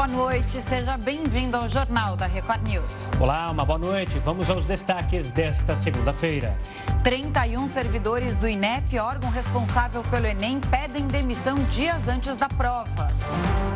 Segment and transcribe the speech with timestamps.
[0.00, 3.10] Boa noite, seja bem-vindo ao Jornal da Record News.
[3.20, 4.18] Olá, uma boa noite.
[4.20, 6.56] Vamos aos destaques desta segunda-feira.
[7.04, 13.08] 31 servidores do INEP, órgão responsável pelo Enem, pedem demissão dias antes da prova.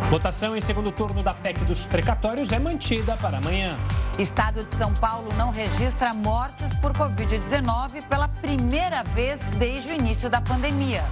[0.08, 3.76] Votação em segundo turno da PEC dos precatórios é mantida para amanhã.
[4.18, 10.30] Estado de São Paulo não registra mortes por Covid-19 pela primeira vez desde o início
[10.30, 11.04] da pandemia.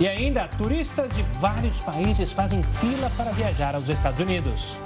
[0.00, 4.76] E ainda, turistas de vários países fazem fila para viajar aos Estados Unidos.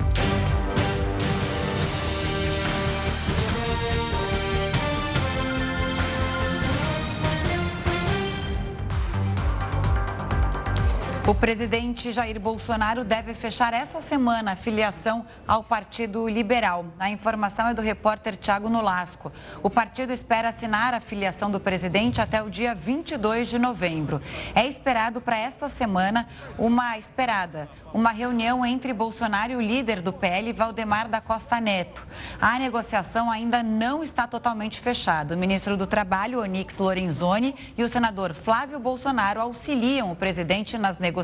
[11.29, 16.87] O presidente Jair Bolsonaro deve fechar essa semana a filiação ao Partido Liberal.
[16.99, 19.31] A informação é do repórter Tiago Nolasco.
[19.63, 24.23] O partido espera assinar a filiação do presidente até o dia 22 de novembro.
[24.55, 30.13] É esperado para esta semana uma esperada uma reunião entre Bolsonaro e o líder do
[30.13, 32.07] PL, Valdemar da Costa Neto.
[32.41, 35.35] A negociação ainda não está totalmente fechada.
[35.35, 40.99] O ministro do Trabalho, Onix Lorenzoni, e o senador Flávio Bolsonaro auxiliam o presidente nas
[40.99, 41.18] negociações.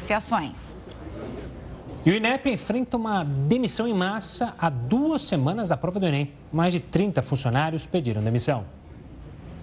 [2.05, 6.33] E o INEP enfrenta uma demissão em massa há duas semanas da prova do Enem.
[6.53, 8.67] Mais de 30 funcionários pediram demissão.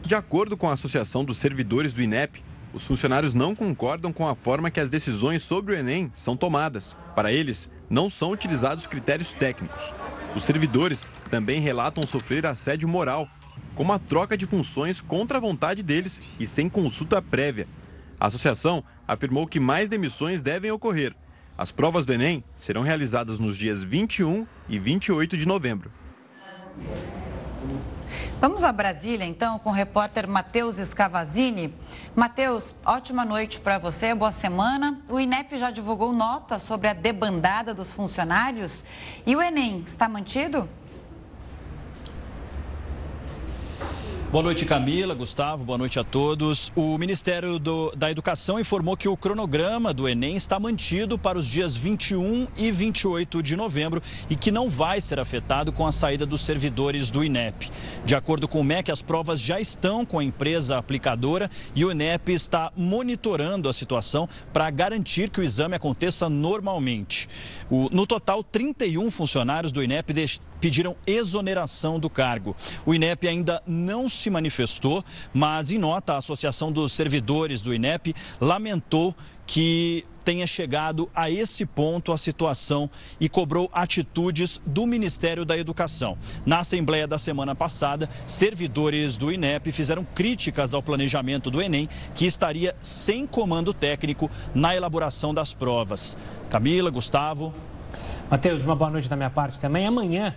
[0.01, 2.43] De acordo com a Associação dos Servidores do INEP,
[2.73, 6.97] os funcionários não concordam com a forma que as decisões sobre o Enem são tomadas.
[7.13, 9.93] Para eles, não são utilizados critérios técnicos.
[10.35, 13.27] Os servidores também relatam sofrer assédio moral,
[13.75, 17.67] como a troca de funções contra a vontade deles e sem consulta prévia.
[18.21, 21.15] A associação afirmou que mais demissões devem ocorrer.
[21.57, 25.91] As provas do Enem serão realizadas nos dias 21 e 28 de novembro.
[28.39, 31.73] Vamos a Brasília, então, com o repórter Matheus Scavazini.
[32.15, 35.01] Matheus, ótima noite para você, boa semana.
[35.09, 38.85] O INEP já divulgou nota sobre a debandada dos funcionários.
[39.25, 40.69] E o Enem está mantido?
[44.31, 46.71] Boa noite, Camila, Gustavo, boa noite a todos.
[46.73, 51.45] O Ministério do, da Educação informou que o cronograma do Enem está mantido para os
[51.45, 56.25] dias 21 e 28 de novembro e que não vai ser afetado com a saída
[56.25, 57.69] dos servidores do INEP.
[58.05, 61.91] De acordo com o MEC, as provas já estão com a empresa aplicadora e o
[61.91, 67.27] INEP está monitorando a situação para garantir que o exame aconteça normalmente.
[67.71, 70.13] O, no total, 31 funcionários do INEP
[70.59, 72.53] pediram exoneração do cargo.
[72.85, 78.13] O INEP ainda não se manifestou, mas em nota, a Associação dos Servidores do INEP
[78.41, 79.15] lamentou
[79.51, 82.89] que tenha chegado a esse ponto a situação
[83.19, 86.17] e cobrou atitudes do Ministério da Educação.
[86.45, 92.25] Na Assembleia da semana passada, servidores do INEP fizeram críticas ao planejamento do Enem, que
[92.25, 96.17] estaria sem comando técnico na elaboração das provas.
[96.49, 97.53] Camila, Gustavo.
[98.29, 99.85] Matheus, uma boa noite da minha parte também.
[99.85, 100.33] Amanhã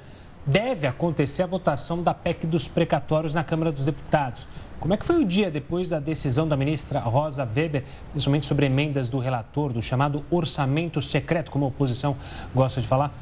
[0.47, 4.47] deve acontecer a votação da PEC dos precatórios na Câmara dos Deputados.
[4.79, 8.67] Como é que foi o dia depois da decisão da ministra Rosa Weber, principalmente sobre
[8.67, 12.17] emendas do relator, do chamado orçamento secreto, como a oposição
[12.55, 13.13] gosta de falar?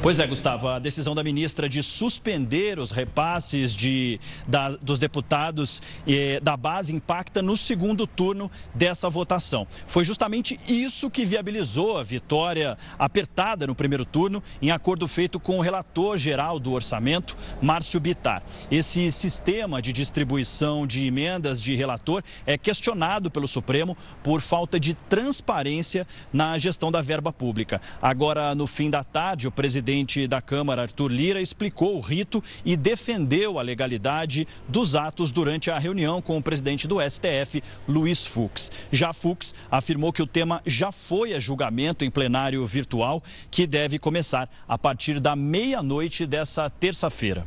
[0.00, 5.82] Pois é, Gustavo, a decisão da ministra de suspender os repasses de, da, dos deputados
[6.06, 9.66] eh, da base impacta no segundo turno dessa votação.
[9.88, 15.58] Foi justamente isso que viabilizou a vitória apertada no primeiro turno, em acordo feito com
[15.58, 18.44] o relator geral do orçamento, Márcio Bitar.
[18.70, 24.94] Esse sistema de distribuição de emendas de relator é questionado pelo Supremo por falta de
[24.94, 27.80] transparência na gestão da verba pública.
[28.00, 32.44] Agora, no fim da tarde, o presidente presidente da Câmara, Arthur Lira, explicou o rito
[32.62, 38.26] e defendeu a legalidade dos atos durante a reunião com o presidente do STF, Luiz
[38.26, 38.70] Fux.
[38.92, 43.98] Já Fux afirmou que o tema já foi a julgamento em plenário virtual, que deve
[43.98, 47.46] começar a partir da meia-noite dessa terça-feira.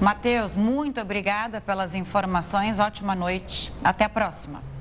[0.00, 2.78] Matheus, muito obrigada pelas informações.
[2.78, 3.70] Ótima noite.
[3.84, 4.73] Até a próxima.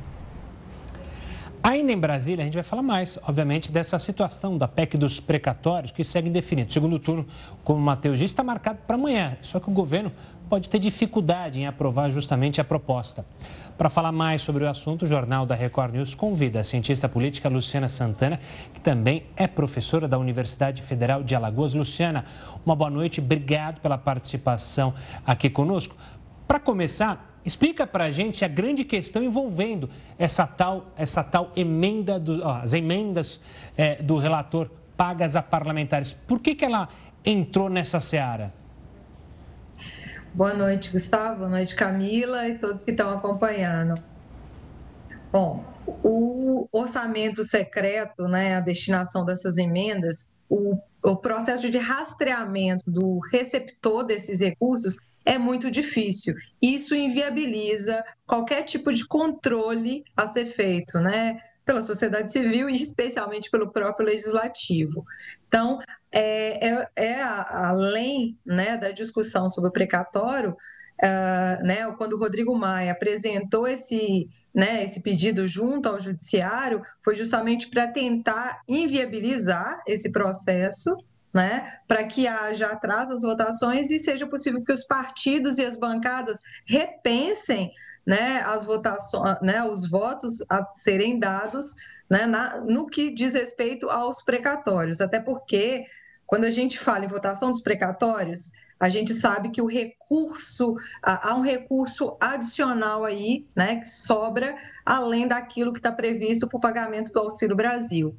[1.66, 5.94] Ainda em Brasília, a gente vai falar mais, obviamente, dessa situação da PEC dos precatórios
[5.94, 6.70] que segue indefinido.
[6.70, 7.26] O segundo turno,
[7.64, 9.38] como o Matheus disse, está marcado para amanhã.
[9.42, 10.12] Só que o governo
[10.50, 13.26] pode ter dificuldade em aprovar justamente a proposta.
[13.78, 17.48] Para falar mais sobre o assunto, o Jornal da Record News convida a cientista política
[17.48, 18.42] Luciana Santana,
[18.74, 21.74] que também é professora da Universidade Federal de Alagoas.
[21.74, 22.26] Luciana,
[22.66, 24.94] uma boa noite, obrigado pela participação
[25.26, 25.96] aqui conosco.
[26.46, 32.20] Para começar, Explica para a gente a grande questão envolvendo essa tal, essa tal emenda,
[32.20, 33.40] do, ó, as emendas
[33.76, 36.14] é, do relator pagas a parlamentares.
[36.14, 36.88] Por que, que ela
[37.26, 38.54] entrou nessa seara?
[40.34, 41.40] Boa noite, Gustavo.
[41.40, 44.02] Boa noite, Camila e todos que estão acompanhando.
[45.32, 53.20] Bom, o orçamento secreto, né, a destinação dessas emendas, o, o processo de rastreamento do
[53.32, 56.36] receptor desses recursos é muito difícil.
[56.62, 61.40] Isso inviabiliza qualquer tipo de controle a ser feito, né?
[61.66, 65.06] Pela sociedade civil e especialmente pelo próprio legislativo.
[65.48, 65.80] Então,
[66.12, 72.54] é, é, é além né, da discussão sobre o precatório, uh, né, quando o Rodrigo
[72.56, 80.12] Maia apresentou esse, né, esse pedido junto ao Judiciário, foi justamente para tentar inviabilizar esse
[80.12, 80.96] processo
[81.34, 85.78] né, para que haja atraso às votações e seja possível que os partidos e as
[85.78, 87.72] bancadas repensem
[88.06, 91.74] né, as votações, né, os votos a serem dados
[92.10, 95.86] né, na, no que diz respeito aos precatórios, até porque
[96.26, 101.34] quando a gente fala em votação dos precatórios, a gente sabe que o recurso, há
[101.36, 107.12] um recurso adicional aí, né, que sobra além daquilo que está previsto para o pagamento
[107.12, 108.16] do Auxílio Brasil.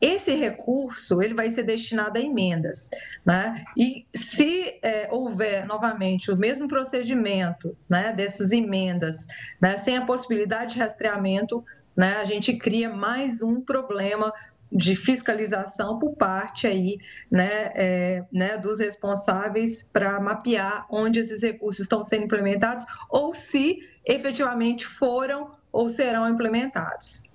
[0.00, 2.88] Esse recurso ele vai ser destinado a emendas,
[3.26, 3.64] né?
[3.76, 9.26] E se é, houver novamente o mesmo procedimento, né, dessas emendas,
[9.60, 11.64] né, sem a possibilidade de rastreamento,
[11.96, 14.32] né, a gente cria mais um problema
[14.70, 16.98] de fiscalização por parte aí,
[17.30, 23.78] né, é, né, dos responsáveis para mapear onde esses recursos estão sendo implementados ou se
[24.04, 27.27] efetivamente foram ou serão implementados.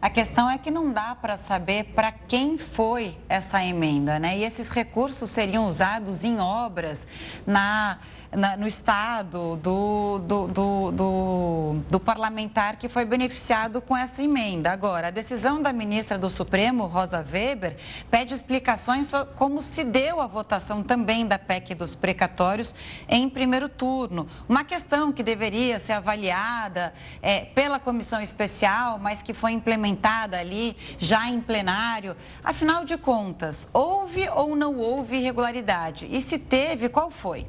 [0.00, 4.38] A questão é que não dá para saber para quem foi essa emenda, né?
[4.38, 7.06] E esses recursos seriam usados em obras
[7.44, 7.98] na
[8.32, 14.70] na, no Estado do, do, do, do, do parlamentar que foi beneficiado com essa emenda.
[14.70, 17.76] Agora, a decisão da ministra do Supremo, Rosa Weber,
[18.10, 22.74] pede explicações sobre como se deu a votação também da PEC dos precatórios
[23.08, 24.28] em primeiro turno.
[24.48, 26.92] Uma questão que deveria ser avaliada
[27.22, 32.16] é, pela comissão especial, mas que foi implementada ali já em plenário.
[32.44, 36.06] Afinal de contas, houve ou não houve irregularidade?
[36.10, 37.46] E se teve, qual foi?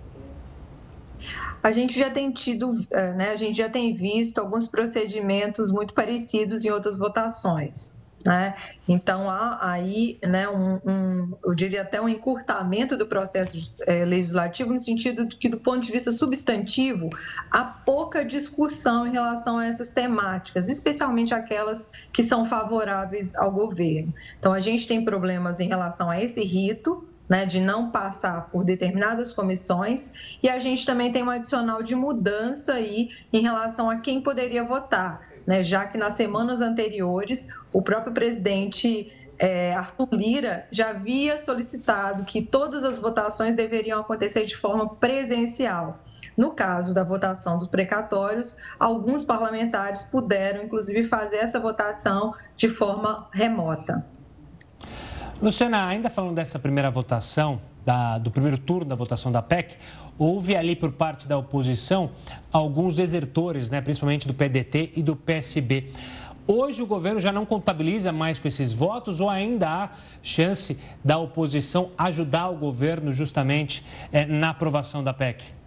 [1.61, 5.93] A gente já tem tido, é, né, a gente já tem visto alguns procedimentos muito
[5.93, 7.99] parecidos em outras votações.
[8.25, 8.53] Né?
[8.85, 14.73] Então há aí, né, um, um, eu diria até um encurtamento do processo é, legislativo
[14.73, 17.09] no sentido de que, do ponto de vista substantivo,
[17.49, 24.13] há pouca discussão em relação a essas temáticas, especialmente aquelas que são favoráveis ao governo.
[24.37, 28.65] Então a gente tem problemas em relação a esse rito, né, de não passar por
[28.65, 30.11] determinadas comissões,
[30.41, 34.63] e a gente também tem um adicional de mudança aí em relação a quem poderia
[34.63, 41.37] votar, né, já que nas semanas anteriores o próprio presidente é, Arthur Lira já havia
[41.37, 45.99] solicitado que todas as votações deveriam acontecer de forma presencial.
[46.35, 53.27] No caso da votação dos precatórios, alguns parlamentares puderam, inclusive, fazer essa votação de forma
[53.31, 54.05] remota.
[55.41, 59.77] Luciana, ainda falando dessa primeira votação, da, do primeiro turno da votação da PEC,
[60.17, 62.11] houve ali por parte da oposição
[62.51, 65.91] alguns desertores, né, principalmente do PDT e do PSB.
[66.45, 69.89] Hoje o governo já não contabiliza mais com esses votos ou ainda há
[70.21, 75.58] chance da oposição ajudar o governo justamente é, na aprovação da PEC?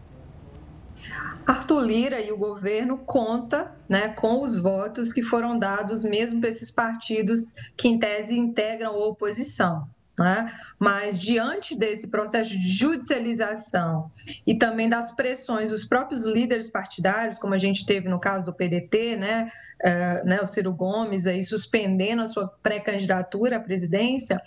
[1.47, 6.49] Arthur Lira e o governo conta né, com os votos que foram dados mesmo para
[6.49, 9.89] esses partidos que, em tese, integram a oposição.
[10.19, 10.53] Né?
[10.79, 14.11] Mas, diante desse processo de judicialização
[14.47, 18.53] e também das pressões dos próprios líderes partidários, como a gente teve no caso do
[18.53, 19.51] PDT, né,
[19.83, 24.41] uh, né o Ciro Gomes aí suspendendo a sua pré-candidatura à presidência,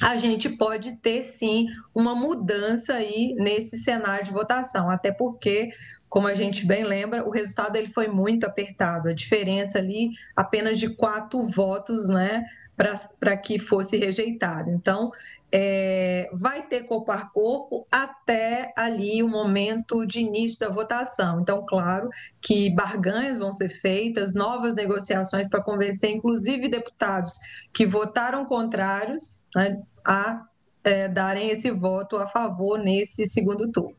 [0.00, 5.70] a gente pode ter sim uma mudança aí nesse cenário de votação, até porque,
[6.08, 10.78] como a gente bem lembra, o resultado ele foi muito apertado, a diferença ali apenas
[10.78, 12.44] de quatro votos, né,
[12.76, 14.70] para que fosse rejeitado.
[14.70, 15.10] Então,
[15.52, 21.40] é, vai ter corpo a corpo até ali o momento de início da votação.
[21.40, 22.08] Então, claro
[22.40, 27.38] que barganhas vão ser feitas, novas negociações para convencer, inclusive, deputados
[27.72, 30.44] que votaram contrários né, a
[30.84, 33.96] é, darem esse voto a favor nesse segundo turno.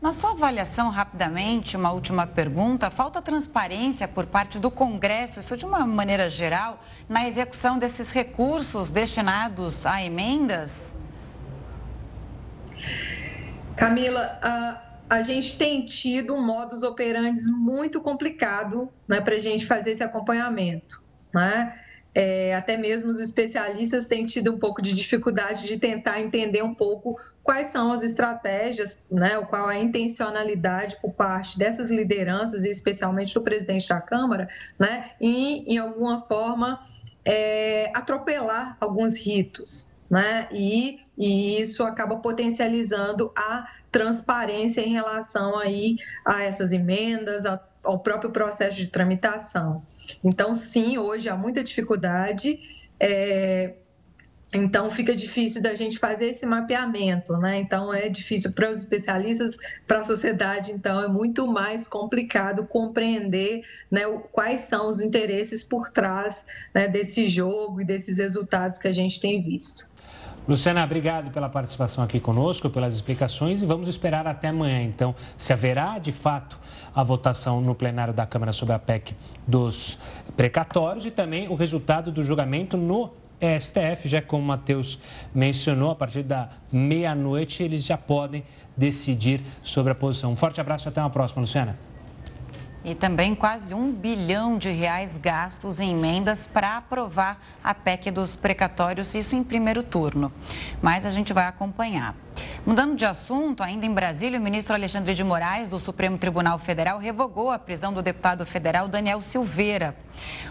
[0.00, 5.66] Na sua avaliação, rapidamente, uma última pergunta: falta transparência por parte do Congresso, isso de
[5.66, 10.92] uma maneira geral, na execução desses recursos destinados a emendas?
[13.76, 19.66] Camila, a, a gente tem tido um modus operandi muito complicado né, para a gente
[19.66, 21.02] fazer esse acompanhamento.
[21.34, 21.76] Né?
[22.20, 26.74] É, até mesmo os especialistas têm tido um pouco de dificuldade de tentar entender um
[26.74, 33.34] pouco quais são as estratégias, né, qual a intencionalidade por parte dessas lideranças, e especialmente
[33.34, 36.80] do presidente da Câmara, né, em, em alguma forma,
[37.24, 39.92] é, atropelar alguns ritos.
[40.10, 40.48] Né?
[40.50, 45.94] E, e isso acaba potencializando a transparência em relação aí
[46.24, 47.44] a essas emendas,
[47.84, 49.84] ao próprio processo de tramitação.
[50.22, 52.60] Então, sim, hoje há muita dificuldade.
[53.00, 53.74] É,
[54.52, 57.58] então fica difícil da gente fazer esse mapeamento, né?
[57.58, 63.62] Então é difícil para os especialistas, para a sociedade, então é muito mais complicado compreender
[63.90, 68.92] né, quais são os interesses por trás né, desse jogo e desses resultados que a
[68.92, 69.90] gente tem visto.
[70.48, 75.52] Luciana, obrigado pela participação aqui conosco, pelas explicações e vamos esperar até amanhã, então, se
[75.52, 76.58] haverá de fato
[76.94, 79.14] a votação no plenário da Câmara sobre a PEC
[79.46, 79.98] dos
[80.38, 83.10] precatórios e também o resultado do julgamento no
[83.60, 84.98] STF, já como o Matheus
[85.34, 88.42] mencionou, a partir da meia-noite eles já podem
[88.74, 90.32] decidir sobre a posição.
[90.32, 91.87] Um forte abraço e até uma próxima, Luciana.
[92.84, 98.34] E também quase um bilhão de reais gastos em emendas para aprovar a PEC dos
[98.34, 100.32] precatórios, isso em primeiro turno.
[100.80, 102.14] Mas a gente vai acompanhar.
[102.66, 106.98] Mudando de assunto, ainda em Brasília, o ministro Alexandre de Moraes, do Supremo Tribunal Federal,
[106.98, 109.96] revogou a prisão do deputado federal Daniel Silveira.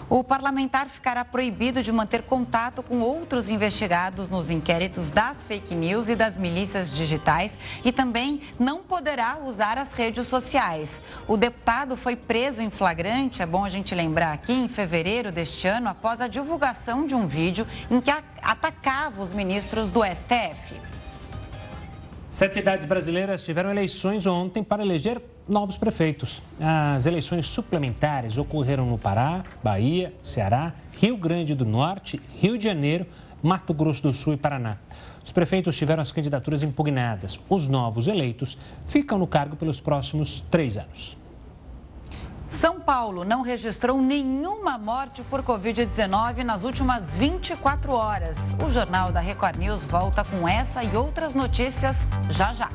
[0.10, 6.08] O parlamentar ficará proibido de manter contato com outros investigados nos inquéritos das fake news
[6.10, 11.02] e das milícias digitais e também não poderá usar as redes sociais.
[11.28, 15.68] O deputado foi preso em flagrante, é bom a gente lembrar aqui, em fevereiro deste
[15.68, 20.98] ano, após a divulgação de um vídeo em que atacava os ministros do STF.
[22.38, 26.40] Sete cidades brasileiras tiveram eleições ontem para eleger novos prefeitos.
[26.60, 33.08] As eleições suplementares ocorreram no Pará, Bahia, Ceará, Rio Grande do Norte, Rio de Janeiro,
[33.42, 34.78] Mato Grosso do Sul e Paraná.
[35.26, 37.40] Os prefeitos tiveram as candidaturas impugnadas.
[37.50, 41.17] Os novos eleitos ficam no cargo pelos próximos três anos.
[42.50, 48.56] São Paulo não registrou nenhuma morte por Covid-19 nas últimas 24 horas.
[48.66, 52.70] O Jornal da Record News volta com essa e outras notícias já já.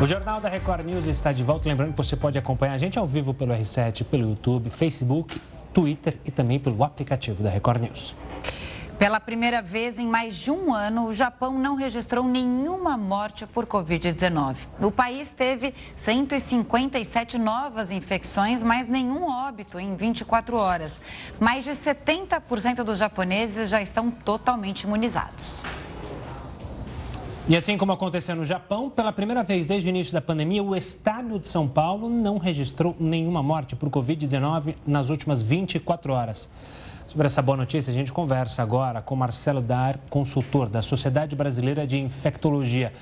[0.00, 1.68] O Jornal da Record News está de volta.
[1.68, 5.40] Lembrando que você pode acompanhar a gente ao vivo pelo R7, pelo YouTube, Facebook,
[5.74, 8.14] Twitter e também pelo aplicativo da Record News.
[8.98, 13.64] Pela primeira vez em mais de um ano, o Japão não registrou nenhuma morte por
[13.64, 14.56] Covid-19.
[14.80, 21.00] O país teve 157 novas infecções, mas nenhum óbito em 24 horas.
[21.38, 25.44] Mais de 70% dos japoneses já estão totalmente imunizados.
[27.48, 30.74] E assim como aconteceu no Japão, pela primeira vez desde o início da pandemia, o
[30.74, 36.50] estado de São Paulo não registrou nenhuma morte por Covid-19 nas últimas 24 horas.
[37.08, 41.86] Sobre essa boa notícia, a gente conversa agora com Marcelo Dar, consultor da Sociedade Brasileira
[41.86, 42.92] de Infectologia.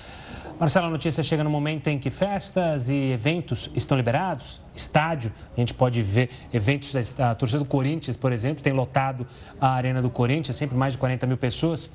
[0.60, 5.58] Marcelo, a notícia chega no momento em que festas e eventos estão liberados, estádio, a
[5.58, 9.26] gente pode ver eventos da torcida do Corinthians, por exemplo, tem lotado
[9.60, 11.90] a Arena do Corinthians, sempre mais de 40 mil pessoas.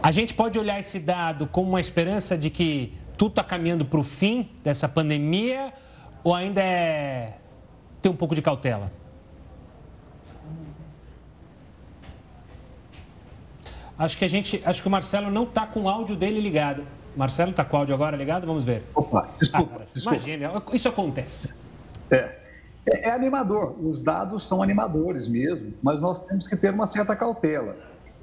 [0.00, 3.98] A gente pode olhar esse dado como uma esperança de que tudo está caminhando para
[3.98, 5.72] o fim dessa pandemia
[6.22, 7.32] ou ainda é
[8.00, 8.92] ter um pouco de cautela?
[13.98, 16.86] Acho que a gente, acho que o Marcelo não está com o áudio dele ligado.
[17.16, 18.46] Marcelo está com o áudio agora ligado?
[18.46, 18.84] Vamos ver.
[18.94, 19.76] Opa, desculpa.
[19.76, 20.16] Ah, desculpa.
[20.16, 21.54] Imagina, isso acontece.
[22.10, 22.36] É,
[22.86, 23.74] é, é, animador.
[23.82, 27.76] Os dados são animadores mesmo, mas nós temos que ter uma certa cautela.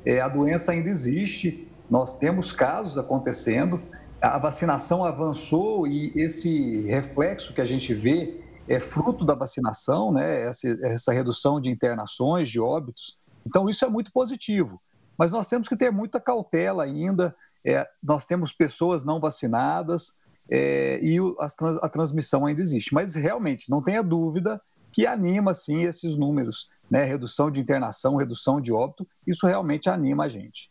[0.06, 3.82] É, a doença ainda existe, nós temos casos acontecendo,
[4.22, 10.44] a vacinação avançou e esse reflexo que a gente vê é fruto da vacinação, né?
[10.44, 13.18] essa, essa redução de internações, de óbitos.
[13.46, 14.80] Então, isso é muito positivo.
[15.24, 17.34] Mas nós temos que ter muita cautela ainda.
[17.64, 20.14] É, nós temos pessoas não vacinadas
[20.52, 21.48] é, e o, a,
[21.82, 22.94] a, transmissão ainda existe.
[22.94, 24.62] Mas realmente, não tenha dúvida
[24.92, 27.06] que anima sim esses números, né?
[27.06, 30.70] Redução de internação, redução de óbito, isso realmente anima a gente.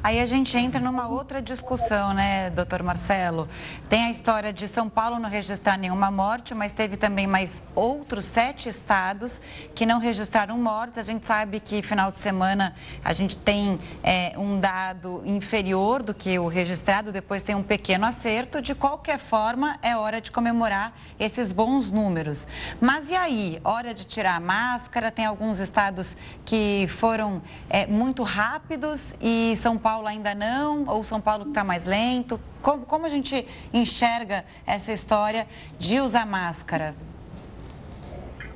[0.00, 3.48] Aí a gente entra numa outra discussão, né, doutor Marcelo?
[3.88, 8.24] Tem a história de São Paulo não registrar nenhuma morte, mas teve também mais outros
[8.24, 9.42] sete estados
[9.74, 10.98] que não registraram mortes.
[10.98, 16.14] A gente sabe que final de semana a gente tem é, um dado inferior do
[16.14, 18.62] que o registrado, depois tem um pequeno acerto.
[18.62, 22.46] De qualquer forma, é hora de comemorar esses bons números.
[22.80, 23.60] Mas e aí?
[23.64, 25.10] Hora de tirar a máscara?
[25.10, 30.84] Tem alguns estados que foram é, muito rápidos e São Paulo ainda não?
[30.86, 32.40] Ou São Paulo está mais lento?
[32.62, 35.46] Como, como a gente enxerga essa história
[35.78, 36.94] de usar máscara?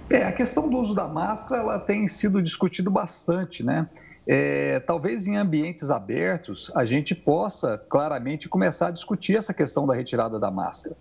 [0.08, 3.88] É, a questão do uso da máscara ela tem sido discutido bastante, né?
[4.26, 9.94] É, talvez em ambientes abertos a gente possa claramente começar a discutir essa questão da
[9.94, 10.96] retirada da máscara.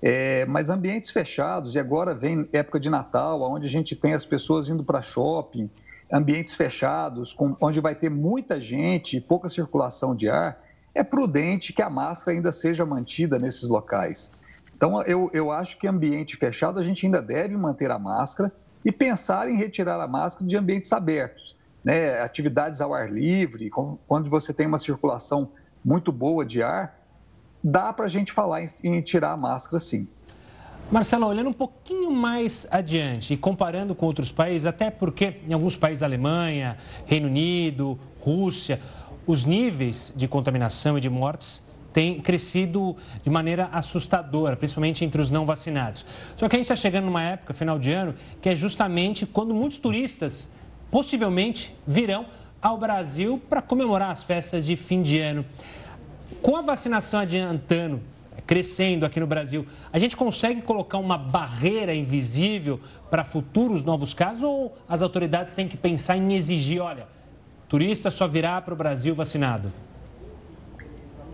[0.00, 4.24] É, mas ambientes fechados, e agora vem época de Natal, onde a gente tem as
[4.24, 5.70] pessoas indo para shopping,
[6.12, 10.60] ambientes fechados, com, onde vai ter muita gente pouca circulação de ar,
[10.94, 14.30] é prudente que a máscara ainda seja mantida nesses locais.
[14.76, 18.52] Então, eu, eu acho que ambiente fechado a gente ainda deve manter a máscara
[18.84, 21.56] e pensar em retirar a máscara de ambientes abertos.
[21.82, 22.20] Né?
[22.20, 25.50] Atividades ao ar livre, quando você tem uma circulação
[25.84, 26.98] muito boa de ar,
[27.62, 30.06] dá para a gente falar em, em tirar a máscara sim.
[30.92, 35.74] Marcelo, olhando um pouquinho mais adiante e comparando com outros países, até porque em alguns
[35.74, 38.78] países, Alemanha, Reino Unido, Rússia,
[39.26, 41.62] os níveis de contaminação e de mortes
[41.94, 42.94] tem crescido
[43.24, 46.04] de maneira assustadora, principalmente entre os não vacinados.
[46.36, 49.54] Só que a gente está chegando numa época, final de ano, que é justamente quando
[49.54, 50.46] muitos turistas
[50.90, 52.26] possivelmente virão
[52.60, 55.42] ao Brasil para comemorar as festas de fim de ano.
[56.42, 58.11] Com a vacinação adiantando,
[58.46, 64.42] crescendo aqui no Brasil, a gente consegue colocar uma barreira invisível para futuros novos casos
[64.42, 67.06] ou as autoridades têm que pensar em exigir, olha,
[67.68, 69.72] turista só virá para o Brasil vacinado?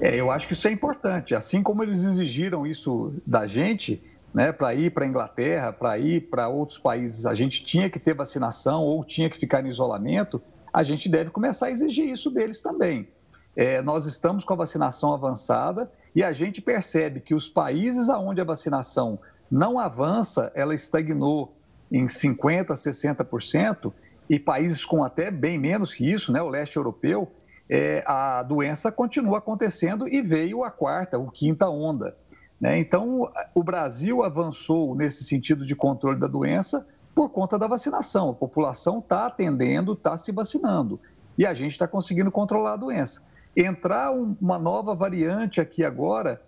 [0.00, 1.34] É, eu acho que isso é importante.
[1.34, 4.02] Assim como eles exigiram isso da gente,
[4.32, 7.98] né, para ir para a Inglaterra, para ir para outros países, a gente tinha que
[7.98, 10.40] ter vacinação ou tinha que ficar em isolamento,
[10.72, 13.08] a gente deve começar a exigir isso deles também.
[13.56, 18.40] É, nós estamos com a vacinação avançada e a gente percebe que os países onde
[18.40, 19.18] a vacinação
[19.50, 21.54] não avança, ela estagnou
[21.90, 23.92] em 50%, 60%,
[24.28, 27.32] e países com até bem menos que isso, né, o leste europeu,
[27.68, 32.16] é, a doença continua acontecendo e veio a quarta, ou quinta onda.
[32.60, 32.78] Né?
[32.78, 38.30] Então, o Brasil avançou nesse sentido de controle da doença por conta da vacinação.
[38.30, 41.00] A população está atendendo, está se vacinando
[41.36, 43.22] e a gente está conseguindo controlar a doença.
[43.56, 46.40] Entrar uma nova variante aqui agora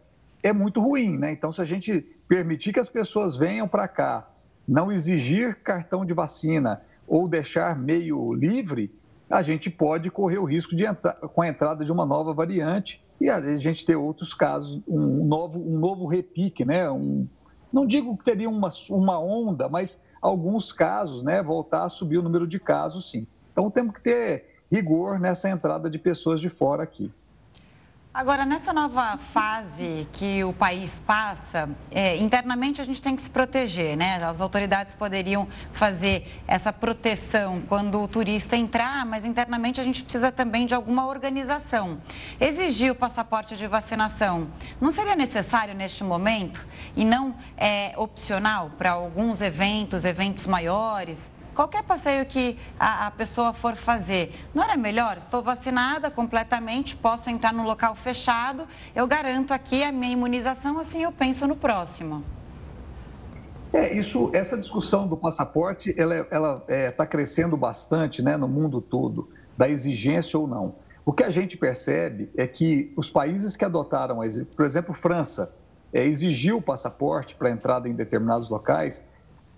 [0.43, 1.33] é muito ruim, né?
[1.33, 4.29] Então, se a gente permitir que as pessoas venham para cá,
[4.67, 8.93] não exigir cartão de vacina ou deixar meio livre,
[9.29, 13.03] a gente pode correr o risco de entrar com a entrada de uma nova variante
[13.21, 16.91] e a gente ter outros casos, um novo, um novo repique, né?
[16.91, 17.29] Um,
[17.73, 21.43] não digo que teria uma, uma onda, mas alguns casos, né?
[21.43, 23.27] Voltar a subir o número de casos, sim.
[23.53, 27.13] Então temos que ter rigor nessa entrada de pessoas de fora aqui.
[28.13, 33.31] Agora, nessa nova fase que o país passa, é, internamente a gente tem que se
[33.31, 34.17] proteger, né?
[34.25, 40.33] As autoridades poderiam fazer essa proteção quando o turista entrar, mas internamente a gente precisa
[40.33, 42.01] também de alguma organização.
[42.41, 44.49] Exigir o passaporte de vacinação
[44.81, 51.31] não seria necessário neste momento e não é opcional para alguns eventos, eventos maiores?
[51.55, 55.19] Qualquer passeio que a, a, pessoa for fazer, não era melhor?
[55.19, 61.03] Estou vacinada completamente, posso entrar num local fechado, eu garanto aqui a minha imunização, assim
[61.03, 62.25] eu penso no próximo.
[63.73, 68.81] É, isso, essa discussão do passaporte, ela está é, tá crescendo bastante né, no mundo
[68.81, 70.75] todo, da exigência ou não.
[71.05, 74.19] O que a gente percebe é que os países que adotaram,
[74.57, 75.55] por exemplo, França,
[75.93, 79.03] é, exigiu o passaporte para entrada em determinados locais,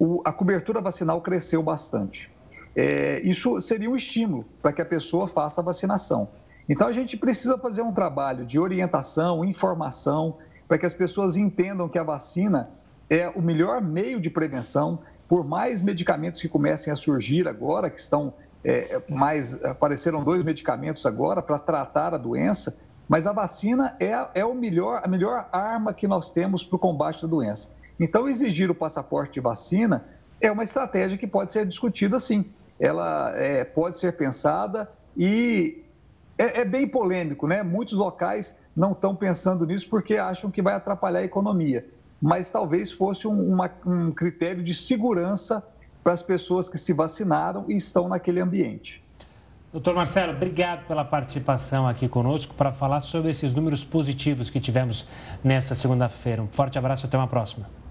[0.02, 2.28] o, a cobertura vacinal cresceu bastante.
[2.74, 6.28] É, isso seria um estímulo para que a pessoa faça a vacinação.
[6.68, 11.88] Então, a gente precisa fazer um trabalho de orientação, informação, para que as pessoas entendam
[11.88, 12.70] que a vacina
[13.08, 14.98] é o melhor meio de prevenção.
[15.28, 18.34] Por mais medicamentos que comecem a surgir agora, que estão
[18.64, 19.54] é, mais.
[19.64, 22.76] apareceram dois medicamentos agora para tratar a doença,
[23.08, 26.78] mas a vacina é, é o melhor, a melhor arma que nós temos para o
[26.78, 27.70] combate à doença.
[27.98, 30.04] Então, exigir o passaporte de vacina
[30.40, 32.44] é uma estratégia que pode ser discutida sim.
[32.78, 35.84] Ela é, pode ser pensada e
[36.36, 37.62] é, é, bem polêmico, né?
[37.62, 41.86] Muitos locais não estão pensando nisso porque acham que vai atrapalhar a economia.
[42.20, 45.62] Mas talvez fosse um, uma, um critério de segurança
[46.02, 49.02] para as pessoas que se vacinaram e estão naquele ambiente.
[49.72, 55.06] Doutor Marcelo, obrigado pela participação aqui conosco para falar sobre esses números positivos que tivemos
[55.42, 56.42] nessa segunda-feira.
[56.42, 57.81] Um forte abraço e até uma próxima.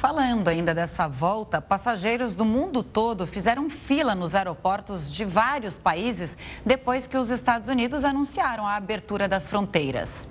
[0.00, 6.34] Falando ainda dessa volta, passageiros do mundo todo fizeram fila nos aeroportos de vários países
[6.64, 10.26] depois que os Estados Unidos anunciaram a abertura das fronteiras.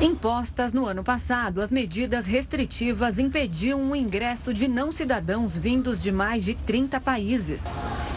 [0.00, 6.12] Impostas no ano passado, as medidas restritivas impediam o ingresso de não cidadãos vindos de
[6.12, 7.64] mais de 30 países.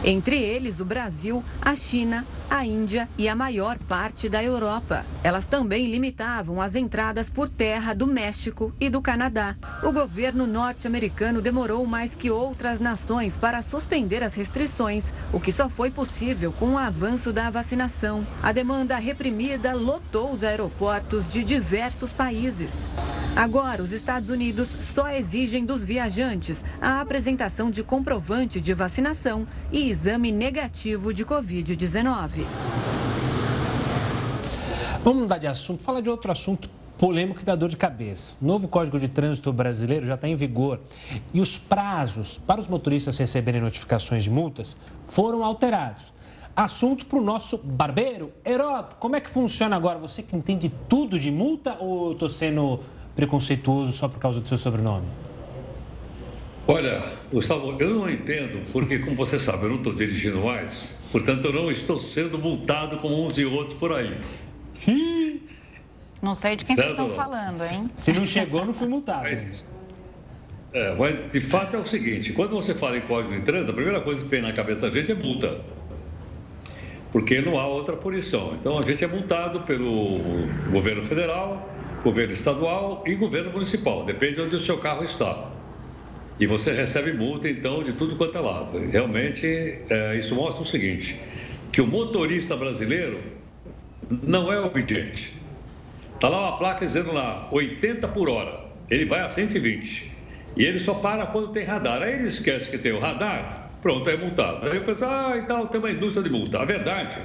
[0.04, 5.06] Entre eles, o Brasil, a China, a Índia e a maior parte da Europa.
[5.24, 9.56] Elas também limitavam as entradas por terra do México e do Canadá.
[9.84, 15.70] O governo norte-americano demorou mais que outras nações para suspender as restrições, o que só
[15.70, 18.28] foi possível com o avanço da vacinação.
[18.42, 21.69] A demanda reprimida lotou os aeroportos de diversos
[22.14, 22.88] países.
[23.36, 29.90] Agora, os Estados Unidos só exigem dos viajantes a apresentação de comprovante de vacinação e
[29.90, 32.46] exame negativo de Covid-19.
[35.04, 38.34] Vamos mudar de assunto, falar de outro assunto polêmico e dá dor de cabeça.
[38.42, 40.82] O novo Código de Trânsito Brasileiro já está em vigor
[41.34, 44.76] e os prazos para os motoristas receberem notificações de multas
[45.08, 46.12] foram alterados.
[46.60, 48.34] Assunto para o nosso barbeiro.
[48.46, 49.98] Heródoto, como é que funciona agora?
[49.98, 52.82] Você que entende tudo de multa ou estou sendo
[53.16, 55.06] preconceituoso só por causa do seu sobrenome?
[56.68, 61.46] Olha, Gustavo, eu não entendo, porque, como você sabe, eu não estou dirigindo mais, portanto,
[61.46, 64.18] eu não estou sendo multado como uns e outros por aí.
[66.22, 66.90] Não sei de quem certo?
[66.90, 67.90] vocês estão falando, hein?
[67.96, 69.24] Se não chegou, não fui multado.
[69.24, 69.72] Mas,
[70.74, 73.76] é, mas, de fato, é o seguinte: quando você fala em código de trânsito, a
[73.76, 75.79] primeira coisa que vem na cabeça da gente é multa.
[77.12, 78.56] Porque não há outra punição.
[78.60, 80.18] Então, a gente é multado pelo
[80.72, 81.70] governo federal,
[82.04, 85.50] governo estadual e governo municipal, depende de onde o seu carro está
[86.40, 88.80] e você recebe multa, então, de tudo quanto é lado.
[88.90, 89.46] Realmente,
[89.90, 91.20] é, isso mostra o seguinte,
[91.72, 93.22] que o motorista brasileiro
[94.10, 95.34] não é obediente.
[96.16, 100.12] Está lá uma placa dizendo lá, 80 por hora, ele vai a 120.
[100.56, 102.02] E ele só para quando tem radar.
[102.02, 104.66] Aí ele esquece que tem o radar, pronto, é multado.
[104.66, 106.60] Aí eu penso, ah, e tal, tem uma indústria de multa.
[106.60, 107.20] A verdade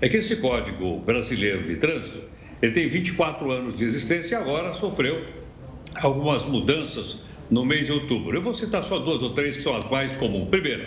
[0.00, 2.22] é que esse Código Brasileiro de Trânsito,
[2.60, 5.24] ele tem 24 anos de existência e agora sofreu
[5.96, 7.18] algumas mudanças
[7.50, 8.36] no mês de outubro.
[8.36, 10.48] Eu vou citar só duas ou três que são as mais comuns.
[10.48, 10.86] Primeiro,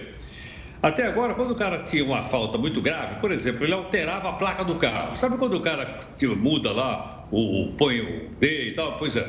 [0.82, 4.34] até agora, quando o cara tinha uma falta muito grave, por exemplo, ele alterava a
[4.34, 5.16] placa do carro.
[5.16, 6.00] Sabe quando o cara
[6.38, 8.98] muda lá, o, põe o D e tal?
[8.98, 9.28] Pois é.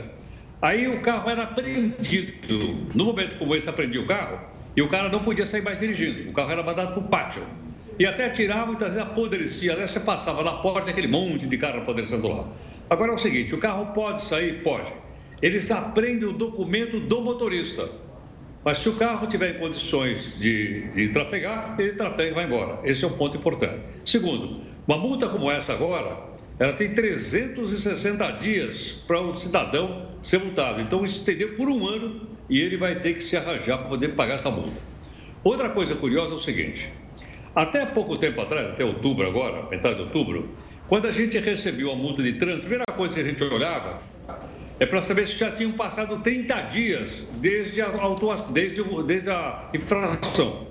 [0.61, 2.88] Aí o carro era apreendido.
[2.94, 4.38] No momento como esse apreendia o carro,
[4.77, 6.29] e o cara não podia sair mais dirigindo.
[6.29, 7.43] O carro era mandado para o pátio.
[7.99, 9.73] E até tirava, muitas vezes apodrecia.
[9.73, 12.47] Aliás, você passava na porta aquele monte de carro apodrecendo lá.
[12.91, 14.62] Agora é o seguinte: o carro pode sair?
[14.62, 14.93] Pode
[15.41, 17.89] eles aprendem o documento do motorista.
[18.65, 22.81] Mas se o carro tiver em condições de, de trafegar, ele trafega e vai embora.
[22.85, 23.81] Esse é um ponto importante.
[24.05, 26.19] Segundo, uma multa como essa agora,
[26.59, 30.81] ela tem 360 dias para o um cidadão ser multado.
[30.81, 34.35] Então, estendeu por um ano e ele vai ter que se arranjar para poder pagar
[34.35, 34.81] essa multa.
[35.43, 36.91] Outra coisa curiosa é o seguinte:
[37.55, 40.51] até pouco tempo atrás, até outubro agora, metade de outubro,
[40.87, 44.01] quando a gente recebeu a multa de trânsito, a primeira coisa que a gente olhava
[44.79, 47.91] é para saber se já tinham passado 30 dias desde a,
[48.51, 50.67] desde, desde a infração.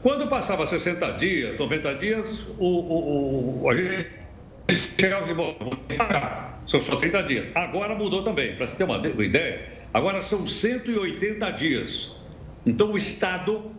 [0.00, 4.06] Quando passava 60 dias, 90 dias, o, o, o a gente
[4.98, 7.46] chegava e dizia, vou pagar, são só 30 dias.
[7.54, 12.12] Agora mudou também, para você ter uma ideia, agora são 180 dias.
[12.66, 13.70] Então o Estado,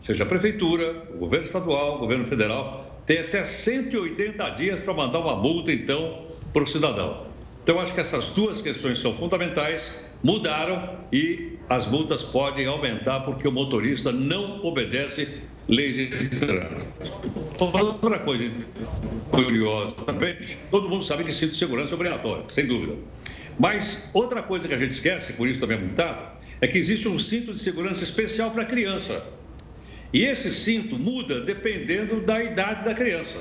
[0.00, 5.18] seja a Prefeitura, o Governo Estadual, o Governo Federal, tem até 180 dias para mandar
[5.18, 7.26] uma multa, então, para o cidadão.
[7.62, 9.90] Então, acho que essas duas questões são fundamentais,
[10.22, 15.26] mudaram e as multas podem aumentar porque o motorista não obedece
[15.66, 16.84] leis de trânsito.
[17.58, 18.52] Outra coisa
[19.30, 19.94] curiosa
[20.70, 22.94] todo mundo sabe que cinto de segurança é obrigatório, sem dúvida.
[23.58, 27.08] Mas outra coisa que a gente esquece, por isso também é multado, é que existe
[27.08, 29.22] um cinto de segurança especial para criança.
[30.12, 33.38] E esse cinto muda dependendo da idade da criança.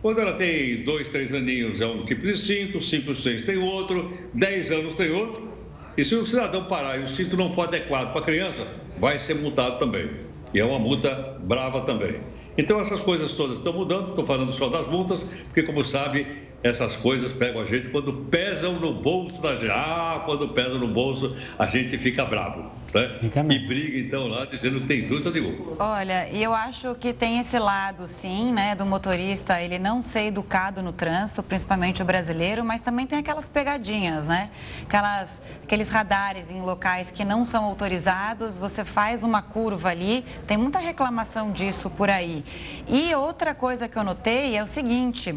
[0.00, 4.12] Quando ela tem dois, três aninhos é um tipo de cinto, cinco, seis tem outro,
[4.34, 5.52] dez anos tem outro.
[5.96, 8.66] E se o cidadão parar e o cinto não for adequado para a criança,
[8.98, 10.10] vai ser multado também.
[10.52, 12.20] E é uma multa brava também.
[12.56, 16.26] Então essas coisas todas estão mudando, estou falando só das multas, porque como sabe,
[16.64, 19.70] essas coisas pegam a gente quando pesam no bolso da gente.
[19.70, 22.72] Ah, quando pesam no bolso, a gente fica bravo.
[22.94, 23.54] Né?
[23.56, 25.76] E briga então lá dizendo que tem indústria de lucro.
[25.80, 30.26] Olha, e eu acho que tem esse lado, sim, né, do motorista ele não ser
[30.26, 34.50] educado no trânsito, principalmente o brasileiro, mas também tem aquelas pegadinhas, né?
[34.84, 40.56] Aquelas, aqueles radares em locais que não são autorizados, você faz uma curva ali, tem
[40.56, 42.44] muita reclamação disso por aí.
[42.88, 45.34] E outra coisa que eu notei é o seguinte: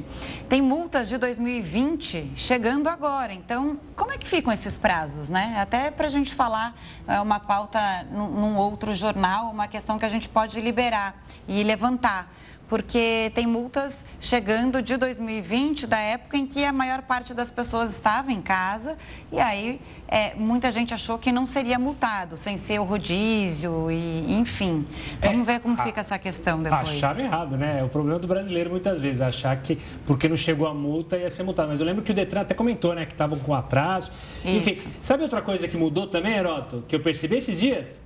[0.47, 3.33] tem multas de 2020 chegando agora.
[3.33, 5.55] Então, como é que ficam esses prazos, né?
[5.59, 6.75] Até para a gente falar
[7.07, 11.15] é, uma pauta num outro jornal, uma questão que a gente pode liberar
[11.47, 12.27] e levantar.
[12.67, 17.91] Porque tem multas chegando de 2020, da época em que a maior parte das pessoas
[17.91, 18.97] estava em casa,
[19.31, 24.33] e aí é, muita gente achou que não seria multado, sem ser o rodízio e
[24.33, 24.85] enfim.
[25.21, 26.89] Vamos é, ver como a, fica essa questão depois.
[26.89, 27.79] Acharam errado, né?
[27.79, 31.29] É o problema do brasileiro muitas vezes, achar que porque não chegou a multa ia
[31.29, 31.69] ser multado.
[31.69, 34.11] Mas eu lembro que o Detran até comentou, né, que estavam com atraso.
[34.43, 34.69] Isso.
[34.69, 38.01] Enfim, sabe outra coisa que mudou também, Heroto, que eu percebi esses dias?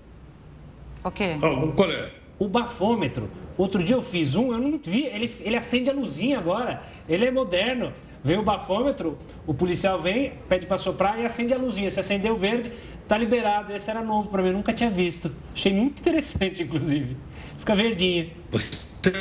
[1.03, 1.37] O quê?
[1.41, 2.20] Oh, qual é?
[2.41, 3.29] O bafômetro.
[3.55, 6.81] Outro dia eu fiz um, eu não vi, ele, ele acende a luzinha agora.
[7.07, 7.93] Ele é moderno.
[8.23, 11.91] Vem o bafômetro, o policial vem, pede para soprar e acende a luzinha.
[11.91, 12.71] Se acendeu verde,
[13.07, 13.71] tá liberado.
[13.71, 15.31] Esse era novo para mim, nunca tinha visto.
[15.53, 17.15] Achei muito interessante, inclusive.
[17.59, 18.31] Fica verdinho.
[19.01, 19.11] Você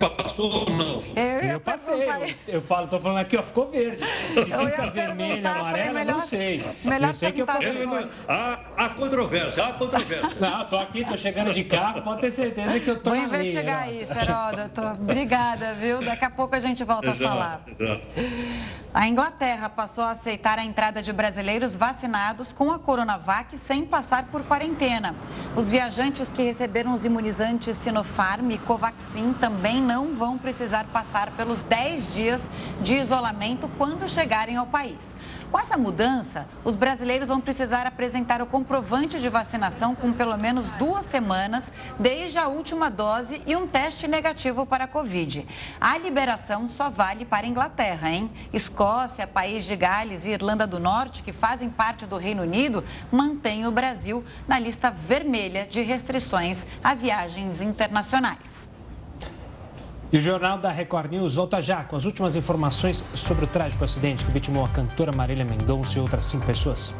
[0.00, 1.04] passou ou não?
[1.14, 2.08] Eu, eu passei.
[2.48, 4.04] Eu, eu, falo, tô falando aqui, ó, ficou verde.
[4.34, 6.66] Se fica vermelho, amarelo, melhor, não sei.
[6.82, 7.86] Melhor eu sei que eu passei.
[8.28, 10.28] Há, há controvérsia, há controvérsia.
[10.40, 13.88] Não, tô aqui, tô chegando de carro, pode ter certeza que eu tô Vou investigar
[13.88, 14.80] linha, isso, Heródoto.
[15.02, 16.00] Obrigada, viu?
[16.00, 17.62] Daqui a pouco a gente volta a falar.
[17.78, 18.00] Já.
[18.92, 24.24] A Inglaterra passou a aceitar a entrada de brasileiros vacinados com a Coronavac sem passar
[24.26, 25.14] por quarentena.
[25.54, 31.62] Os viajantes que receberam os imunizantes Sinopharm e Covaxin também não vão precisar passar pelos
[31.62, 32.48] 10 dias
[32.82, 35.18] de isolamento quando chegarem ao país.
[35.50, 40.68] Com essa mudança, os brasileiros vão precisar apresentar o comprovante de vacinação com pelo menos
[40.72, 41.64] duas semanas
[41.98, 45.48] desde a última dose e um teste negativo para a Covid.
[45.80, 48.30] A liberação só vale para a Inglaterra, hein?
[48.52, 53.66] Escócia, País de Gales e Irlanda do Norte, que fazem parte do Reino Unido, mantêm
[53.66, 58.67] o Brasil na lista vermelha de restrições a viagens internacionais.
[60.10, 63.84] E o Jornal da Record News volta já com as últimas informações sobre o trágico
[63.84, 66.94] acidente que vitimou a cantora Marília Mendonça e outras cinco pessoas.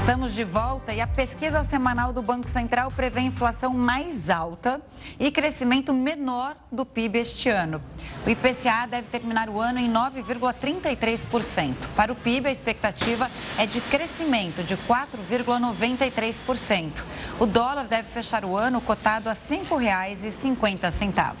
[0.00, 4.80] Estamos de volta e a pesquisa semanal do Banco Central prevê inflação mais alta
[5.20, 7.82] e crescimento menor do PIB este ano.
[8.26, 11.74] O IPCA deve terminar o ano em 9,33%.
[11.94, 16.90] Para o PIB, a expectativa é de crescimento de 4,93%.
[17.38, 21.34] O dólar deve fechar o ano cotado a R$ 5,50.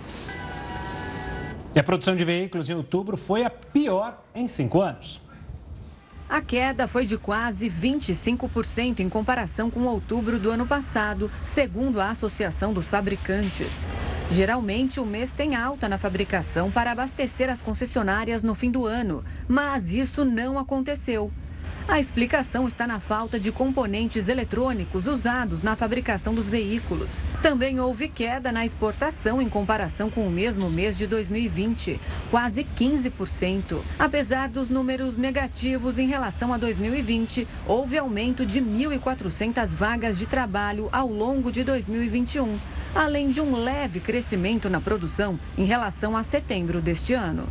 [1.74, 5.29] E a produção de veículos em outubro foi a pior em cinco anos.
[6.30, 12.10] A queda foi de quase 25% em comparação com outubro do ano passado, segundo a
[12.10, 13.88] Associação dos Fabricantes.
[14.30, 19.24] Geralmente, o mês tem alta na fabricação para abastecer as concessionárias no fim do ano,
[19.48, 21.32] mas isso não aconteceu.
[21.88, 27.22] A explicação está na falta de componentes eletrônicos usados na fabricação dos veículos.
[27.42, 33.82] Também houve queda na exportação em comparação com o mesmo mês de 2020, quase 15%.
[33.98, 40.88] Apesar dos números negativos em relação a 2020, houve aumento de 1.400 vagas de trabalho
[40.92, 42.58] ao longo de 2021,
[42.94, 47.48] além de um leve crescimento na produção em relação a setembro deste ano.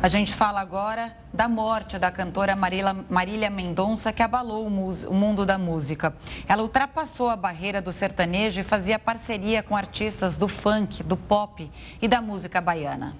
[0.00, 5.58] A gente fala agora da morte da cantora Marília Mendonça, que abalou o mundo da
[5.58, 6.14] música.
[6.46, 11.68] Ela ultrapassou a barreira do sertanejo e fazia parceria com artistas do funk, do pop
[12.00, 13.16] e da música baiana.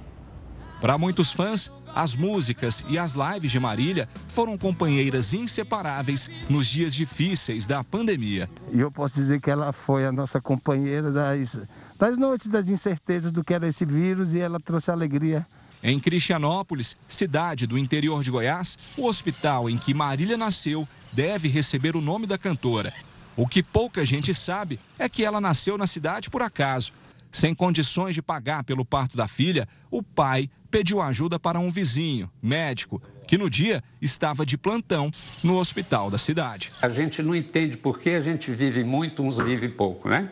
[0.80, 6.94] Para muitos fãs, as músicas e as lives de Marília foram companheiras inseparáveis nos dias
[6.94, 8.48] difíceis da pandemia.
[8.72, 11.58] E eu posso dizer que ela foi a nossa companheira das,
[11.98, 15.44] das noites das incertezas do que era esse vírus e ela trouxe alegria
[15.82, 21.96] em Cristianópolis, cidade do interior de Goiás, o hospital em que Marília nasceu deve receber
[21.96, 22.92] o nome da cantora.
[23.36, 26.92] O que pouca gente sabe é que ela nasceu na cidade por acaso.
[27.30, 32.30] Sem condições de pagar pelo parto da filha, o pai pediu ajuda para um vizinho,
[32.42, 35.10] médico, que no dia estava de plantão
[35.42, 36.72] no hospital da cidade.
[36.80, 40.30] A gente não entende por que a gente vive muito, uns vive pouco, né?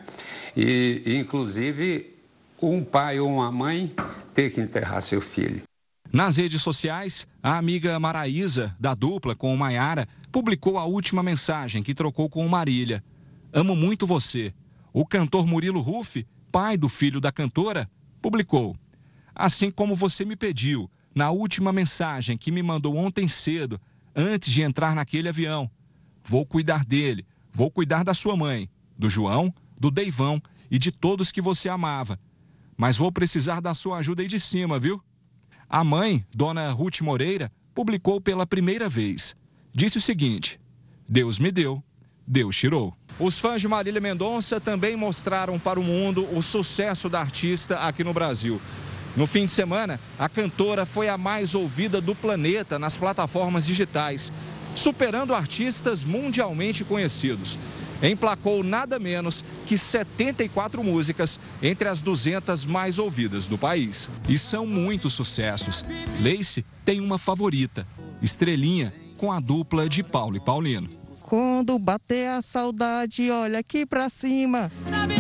[0.57, 2.15] E, inclusive,
[2.61, 3.92] um pai ou uma mãe
[4.33, 5.62] ter que enterrar seu filho.
[6.12, 11.83] Nas redes sociais, a amiga Maraísa, da dupla com o Maiara, publicou a última mensagem
[11.83, 13.05] que trocou com o Marília.
[13.53, 14.55] Amo muito você.
[14.92, 17.88] O cantor Murilo Ruff, pai do filho da cantora,
[18.23, 18.77] publicou.
[19.35, 23.81] Assim como você me pediu, na última mensagem que me mandou ontem cedo,
[24.14, 25.71] antes de entrar naquele avião.
[26.25, 30.40] Vou cuidar dele, vou cuidar da sua mãe, do João, do Deivão
[30.71, 32.19] e de todos que você amava
[32.77, 35.03] mas vou precisar da sua ajuda aí de cima, viu?
[35.69, 39.35] A mãe, dona Ruth Moreira, publicou pela primeira vez.
[39.75, 40.61] Disse o seguinte:
[41.09, 41.83] Deus me deu,
[42.27, 42.97] Deus tirou.
[43.19, 48.05] Os fãs de Marília Mendonça também mostraram para o mundo o sucesso da artista aqui
[48.05, 48.61] no Brasil.
[49.17, 54.31] No fim de semana, a cantora foi a mais ouvida do planeta nas plataformas digitais,
[54.75, 57.59] superando artistas mundialmente conhecidos.
[58.03, 64.09] Emplacou nada menos que 74 músicas entre as 200 mais ouvidas do país.
[64.29, 65.85] E são muitos sucessos.
[66.21, 67.87] Lace tem uma favorita,
[68.23, 70.89] Estrelinha, com a dupla de Paulo e Paulino.
[71.23, 74.71] Quando bater a saudade, olha aqui pra cima.
[74.89, 75.15] Sabe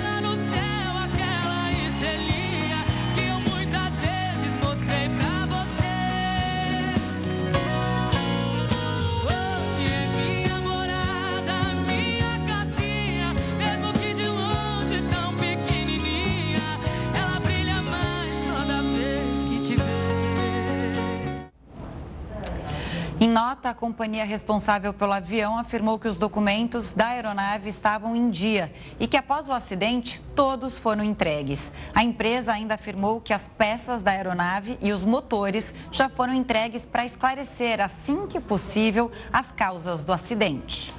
[23.18, 28.28] Em nota, a companhia responsável pelo avião afirmou que os documentos da aeronave estavam em
[28.28, 31.72] dia e que após o acidente, todos foram entregues.
[31.94, 36.84] A empresa ainda afirmou que as peças da aeronave e os motores já foram entregues
[36.84, 40.92] para esclarecer, assim que possível, as causas do acidente.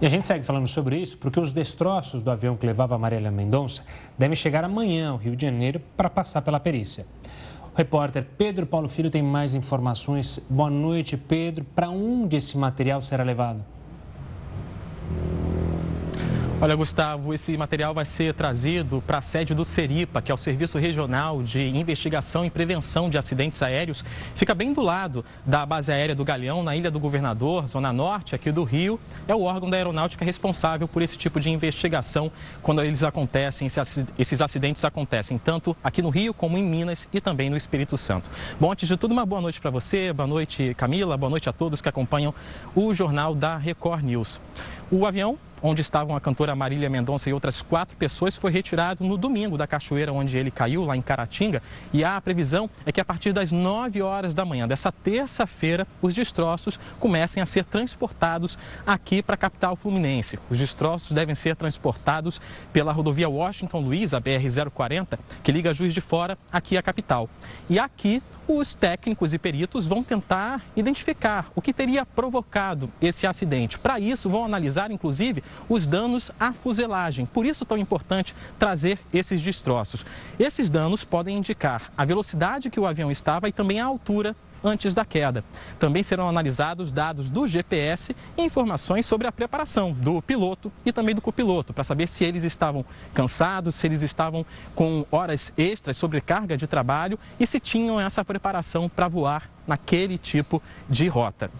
[0.00, 2.98] E a gente segue falando sobre isso porque os destroços do avião que levava a
[2.98, 3.84] Marília Mendonça
[4.16, 7.04] devem chegar amanhã ao Rio de Janeiro para passar pela perícia.
[7.80, 10.38] Repórter Pedro Paulo Filho tem mais informações.
[10.50, 11.64] Boa noite, Pedro.
[11.64, 13.64] Para onde esse material será levado?
[16.62, 20.36] Olha, Gustavo, esse material vai ser trazido para a sede do SERIPA, que é o
[20.36, 24.04] Serviço Regional de Investigação e Prevenção de Acidentes Aéreos.
[24.34, 28.34] Fica bem do lado da base aérea do Galeão, na Ilha do Governador, zona norte
[28.34, 29.00] aqui do Rio.
[29.26, 32.30] É o órgão da aeronáutica responsável por esse tipo de investigação
[32.62, 33.66] quando eles acontecem,
[34.18, 38.30] esses acidentes acontecem, tanto aqui no Rio como em Minas e também no Espírito Santo.
[38.60, 41.54] Bom, antes de tudo, uma boa noite para você, boa noite, Camila, boa noite a
[41.54, 42.34] todos que acompanham
[42.74, 44.38] o jornal da Record News.
[44.90, 49.16] O avião onde estavam a cantora Marília Mendonça e outras quatro pessoas, foi retirado no
[49.16, 51.62] domingo da cachoeira onde ele caiu, lá em Caratinga.
[51.92, 56.14] E a previsão é que a partir das 9 horas da manhã dessa terça-feira, os
[56.14, 60.38] destroços comecem a ser transportados aqui para a capital fluminense.
[60.48, 62.40] Os destroços devem ser transportados
[62.72, 67.28] pela rodovia Washington Luiz, a BR-040, que liga Juiz de Fora aqui à capital.
[67.68, 68.22] E aqui
[68.58, 73.78] os técnicos e peritos vão tentar identificar o que teria provocado esse acidente.
[73.78, 77.26] Para isso, vão analisar, inclusive, os danos à fuselagem.
[77.26, 80.04] Por isso, tão importante trazer esses destroços.
[80.38, 84.94] Esses danos podem indicar a velocidade que o avião estava e também a altura antes
[84.94, 85.44] da queda.
[85.78, 91.14] Também serão analisados dados do GPS e informações sobre a preparação do piloto e também
[91.14, 94.44] do copiloto, para saber se eles estavam cansados, se eles estavam
[94.74, 100.62] com horas extras, sobrecarga de trabalho e se tinham essa preparação para voar naquele tipo
[100.88, 101.50] de rota.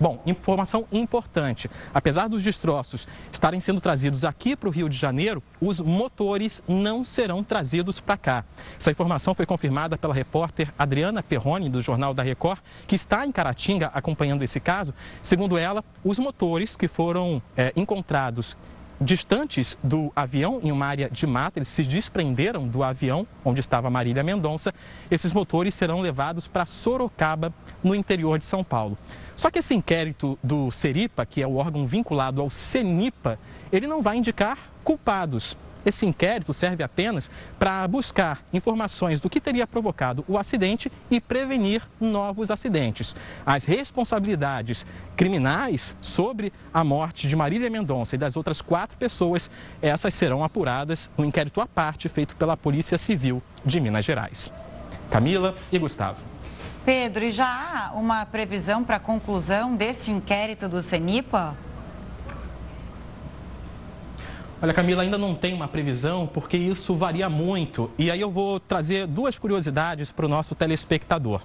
[0.00, 1.68] Bom, informação importante.
[1.92, 7.02] Apesar dos destroços estarem sendo trazidos aqui para o Rio de Janeiro, os motores não
[7.02, 8.44] serão trazidos para cá.
[8.78, 13.32] Essa informação foi confirmada pela repórter Adriana Perrone, do Jornal da Record, que está em
[13.32, 14.94] Caratinga acompanhando esse caso.
[15.20, 18.56] Segundo ela, os motores que foram é, encontrados
[19.00, 23.88] distantes do avião, em uma área de mata, eles se desprenderam do avião onde estava
[23.88, 24.74] Marília Mendonça.
[25.10, 28.98] Esses motores serão levados para Sorocaba, no interior de São Paulo.
[29.36, 33.38] Só que esse inquérito do Seripa, que é o órgão vinculado ao CENIPA,
[33.70, 35.56] ele não vai indicar culpados.
[35.84, 41.82] Esse inquérito serve apenas para buscar informações do que teria provocado o acidente e prevenir
[42.00, 43.14] novos acidentes.
[43.44, 44.84] As responsabilidades
[45.16, 51.08] criminais sobre a morte de Marília Mendonça e das outras quatro pessoas, essas serão apuradas
[51.16, 54.50] no inquérito à parte feito pela Polícia Civil de Minas Gerais.
[55.10, 56.24] Camila e Gustavo.
[56.84, 61.67] Pedro, e já há uma previsão para a conclusão desse inquérito do CENIPA?
[64.60, 67.88] Olha, Camila, ainda não tem uma previsão porque isso varia muito.
[67.96, 71.40] E aí eu vou trazer duas curiosidades para o nosso telespectador.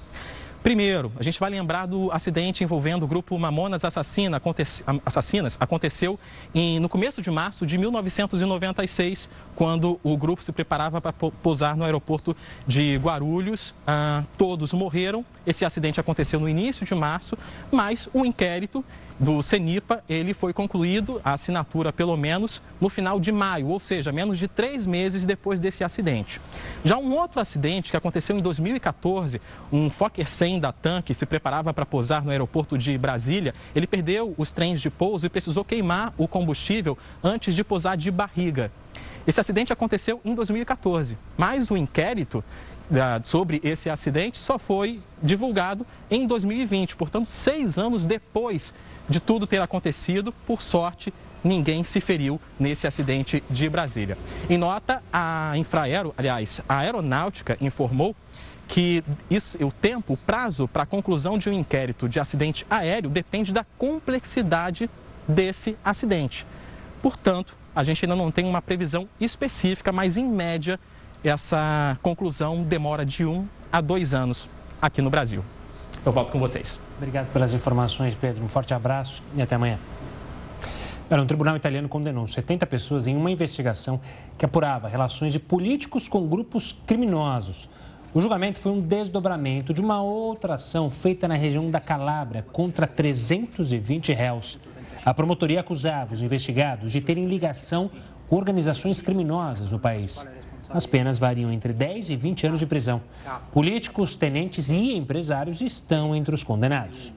[0.64, 4.42] Primeiro, a gente vai lembrar do acidente envolvendo o grupo Mamonas Assassina,
[5.06, 5.58] Assassinas.
[5.60, 6.18] Aconteceu
[6.56, 11.84] em, no começo de março de 1996, quando o grupo se preparava para pousar no
[11.84, 12.34] aeroporto
[12.66, 13.76] de Guarulhos.
[13.86, 15.26] Ah, todos morreram.
[15.46, 17.38] Esse acidente aconteceu no início de março,
[17.70, 18.86] mas o inquérito
[19.20, 24.12] do CENIPA, ele foi concluído, a assinatura pelo menos, no final de maio, ou seja,
[24.12, 26.42] menos de três meses depois desse acidente.
[26.84, 31.26] Já um outro acidente que aconteceu em 2014, um Fokker 100 da TAM, que se
[31.26, 35.64] preparava para pousar no aeroporto de Brasília, ele perdeu os trens de pouso e precisou
[35.64, 38.72] queimar o combustível antes de pousar de barriga.
[39.26, 42.44] Esse acidente aconteceu em 2014, mas o inquérito
[43.24, 48.74] sobre esse acidente só foi divulgado em 2020, portanto, seis anos depois
[49.10, 51.14] de tudo ter acontecido, por sorte,
[51.44, 54.18] ninguém se feriu nesse acidente de Brasília.
[54.50, 58.16] Em nota, a Infraero, aliás, a Aeronáutica informou
[58.68, 63.10] que isso, o tempo, o prazo para a conclusão de um inquérito de acidente aéreo
[63.10, 64.90] depende da complexidade
[65.28, 66.46] desse acidente.
[67.02, 70.80] Portanto, a gente ainda não tem uma previsão específica, mas em média,
[71.24, 74.50] essa conclusão demora de um a dois anos
[74.82, 75.44] aqui no Brasil.
[76.06, 76.80] Eu volto com vocês.
[76.98, 78.44] Obrigado pelas informações, Pedro.
[78.44, 79.80] Um forte abraço e até amanhã.
[81.10, 84.02] Um tribunal italiano condenou 70 pessoas em uma investigação
[84.38, 87.70] que apurava relações de políticos com grupos criminosos.
[88.14, 92.86] O julgamento foi um desdobramento de uma outra ação feita na região da Calábria contra
[92.86, 94.60] 320 réus.
[95.04, 97.90] A promotoria acusava os investigados de terem ligação
[98.30, 100.28] com organizações criminosas no país.
[100.70, 103.02] As penas variam entre 10 e 20 anos de prisão.
[103.52, 107.12] Políticos, tenentes e empresários estão entre os condenados.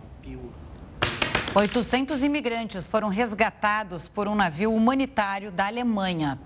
[1.55, 6.39] 800 imigrantes foram resgatados por um navio humanitário da Alemanha.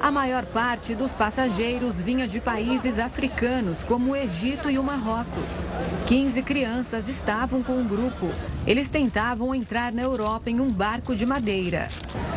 [0.00, 5.64] A maior parte dos passageiros vinha de países africanos, como o Egito e o Marrocos.
[6.06, 8.30] 15 crianças estavam com o grupo.
[8.66, 11.88] Eles tentavam entrar na Europa em um barco de madeira.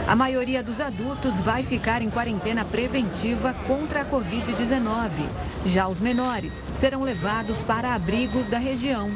[0.07, 5.27] A maioria dos adultos vai ficar em quarentena preventiva contra a Covid-19.
[5.65, 9.09] Já os menores serão levados para abrigos da região.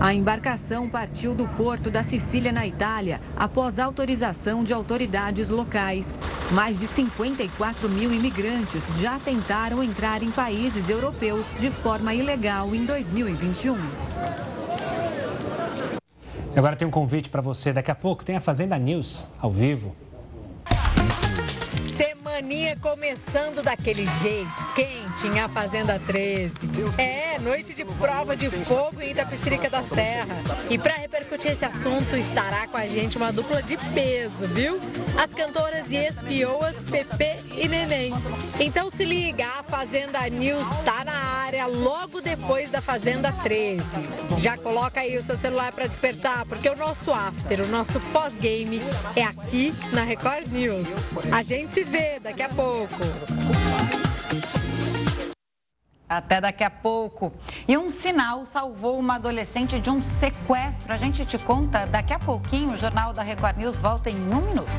[0.00, 6.18] A embarcação partiu do porto da Sicília, na Itália, após autorização de autoridades locais.
[6.52, 12.84] Mais de 54 mil imigrantes já tentaram entrar em países europeus de forma ilegal em
[12.84, 13.76] 2021.
[16.54, 17.72] Agora tem um convite para você.
[17.72, 19.94] Daqui a pouco tem a Fazenda News ao vivo.
[22.36, 26.68] Semaninha começando daquele jeito, quente em A Fazenda 13.
[26.98, 30.36] É, noite de prova de fogo em Itapecerica da Serra.
[30.68, 34.78] E para repercutir esse assunto, estará com a gente uma dupla de peso, viu?
[35.18, 38.12] As cantoras e espioas Pepe e Neném.
[38.60, 43.82] Então se liga, a Fazenda News tá na área logo depois da Fazenda 13.
[44.38, 48.82] Já coloca aí o seu celular para despertar, porque o nosso after, o nosso pós-game
[49.14, 50.88] é aqui na Record News.
[51.32, 52.94] A gente se vê daqui a pouco.
[56.08, 57.32] Até daqui a pouco.
[57.68, 60.92] E um sinal salvou uma adolescente de um sequestro.
[60.92, 62.72] A gente te conta daqui a pouquinho.
[62.72, 64.72] O Jornal da Record News volta em um minuto.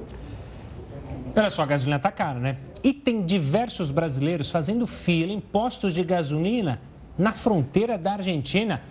[1.36, 2.58] Olha só, a gasolina está cara, né?
[2.84, 6.82] E tem diversos brasileiros fazendo fila em postos de gasolina
[7.18, 8.82] na fronteira da Argentina.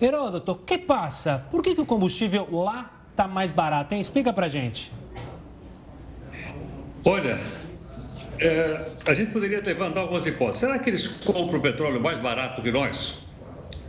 [0.00, 1.46] Heródoto, que passa?
[1.50, 4.00] Por que, que o combustível lá está mais barato, hein?
[4.00, 4.90] Explica pra gente.
[7.06, 7.38] Olha,
[8.40, 10.60] é, a gente poderia levantar algumas hipóteses.
[10.60, 13.18] Será que eles compram o petróleo mais barato que nós?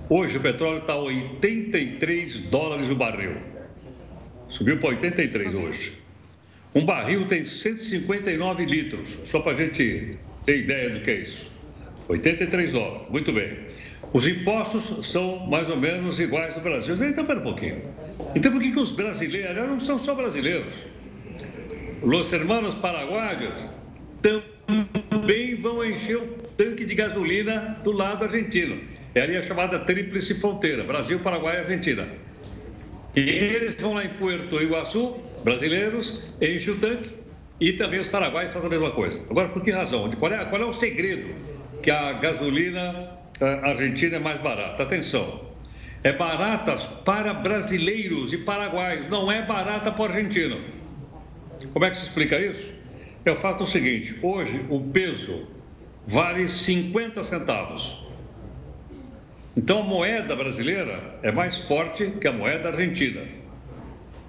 [0.08, 3.38] Hoje o petróleo está a 83 dólares o barril.
[4.48, 6.05] Subiu para 83 hoje.
[6.76, 10.12] Um barril tem 159 litros, só para a gente
[10.46, 11.50] ter ideia do que é isso.
[12.10, 13.58] 83 horas, muito bem.
[14.12, 16.96] Os impostos são mais ou menos iguais no Brasil.
[16.96, 17.82] Então, pera um pouquinho.
[18.36, 20.74] Então, por que, que os brasileiros, não são só brasileiros,
[22.04, 23.70] os hermanos paraguaios
[24.22, 28.82] também vão encher o tanque de gasolina do lado argentino.
[29.16, 32.06] É ali a chamada tríplice fronteira, Brasil, Paraguai e Argentina.
[33.16, 37.12] E eles vão lá em Puerto Iguaçu, brasileiros, enchem o tanque
[37.60, 39.20] e também os paraguaios fazem a mesma coisa.
[39.30, 40.10] Agora, por que razão?
[40.12, 41.34] Qual é, qual é o segredo
[41.82, 43.12] que a gasolina
[43.64, 44.84] argentina é mais barata?
[44.84, 45.46] Atenção,
[46.04, 50.60] é barata para brasileiros e paraguaios, não é barata para o argentino.
[51.72, 52.74] Como é que se explica isso?
[53.24, 55.48] É o fato seguinte: hoje o peso
[56.06, 58.05] vale 50 centavos.
[59.58, 63.22] Então a moeda brasileira é mais forte que a moeda argentina.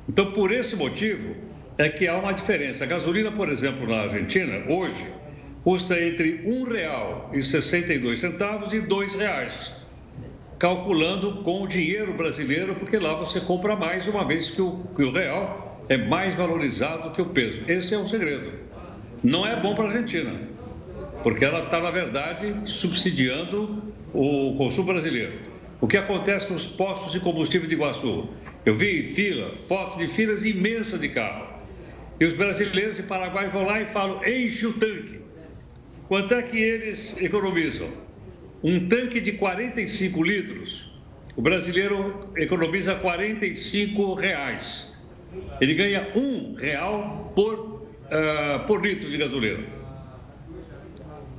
[0.08, 1.34] Então, por esse motivo,
[1.76, 2.84] é que há uma diferença.
[2.84, 5.06] A gasolina, por exemplo, na Argentina, hoje,
[5.64, 6.64] custa entre R$
[7.32, 9.72] 1,62 e R$ 2,00,
[10.58, 15.02] calculando com o dinheiro brasileiro, porque lá você compra mais, uma vez que o, que
[15.02, 17.62] o real é mais valorizado que o peso.
[17.66, 18.52] Esse é o segredo.
[19.24, 20.40] não é bom para a Argentina,
[21.22, 23.82] porque ela está, na verdade, subsidiando
[24.12, 25.32] o consumo brasileiro.
[25.80, 28.28] O que acontece nos postos de combustível de Iguaçu?
[28.64, 31.46] Eu vi fila, foto de filas imensas de carro.
[32.18, 35.20] E os brasileiros de Paraguai vão lá e falam: enche o tanque.
[36.08, 37.90] Quanto é que eles economizam?
[38.62, 40.90] Um tanque de 45 litros,
[41.36, 44.90] o brasileiro economiza 45 reais.
[45.60, 49.75] Ele ganha um real por, uh, por litro de gasolina.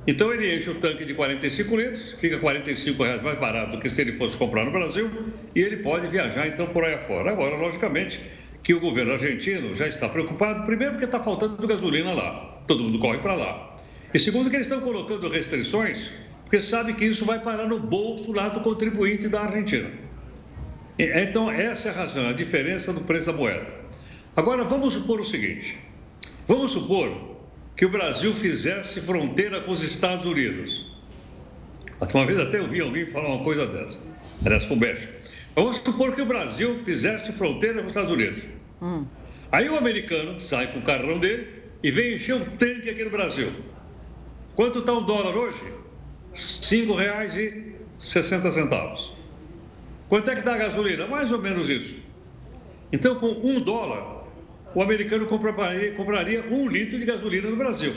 [0.08, 3.90] Então ele enche o tanque de 45 litros, fica 45 reais mais barato do que
[3.90, 5.10] se ele fosse comprar no Brasil
[5.54, 7.30] e ele pode viajar então por aí afora.
[7.30, 8.18] Agora, logicamente,
[8.62, 12.98] que o governo argentino já está preocupado, primeiro porque está faltando gasolina lá, todo mundo
[12.98, 13.76] corre para lá.
[14.14, 16.10] E segundo que eles estão colocando restrições,
[16.42, 19.90] porque sabe que isso vai parar no bolso lá do contribuinte da Argentina.
[20.98, 23.66] Então, essa é a razão, a diferença do preço da moeda.
[24.34, 25.78] Agora, vamos supor o seguinte:
[26.46, 27.27] vamos supor
[27.78, 30.84] que o Brasil fizesse fronteira com os Estados Unidos.
[32.12, 34.02] Uma vez até ouvi alguém falar uma coisa dessa,
[34.44, 35.12] aliás, com o México.
[35.54, 38.42] Vamos supor que o Brasil fizesse fronteira com os Estados Unidos.
[38.82, 39.06] Hum.
[39.52, 41.46] Aí o americano sai com o carrão dele
[41.80, 43.52] e vem encher o tanque aqui no Brasil.
[44.56, 45.62] Quanto está o dólar hoje?
[45.62, 45.76] R$
[46.34, 49.12] 5,60.
[50.08, 51.06] Quanto é que dá a gasolina?
[51.06, 51.94] Mais ou menos isso.
[52.92, 54.17] Então, com um dólar,
[54.74, 57.94] o americano compraria, compraria um litro de gasolina no Brasil.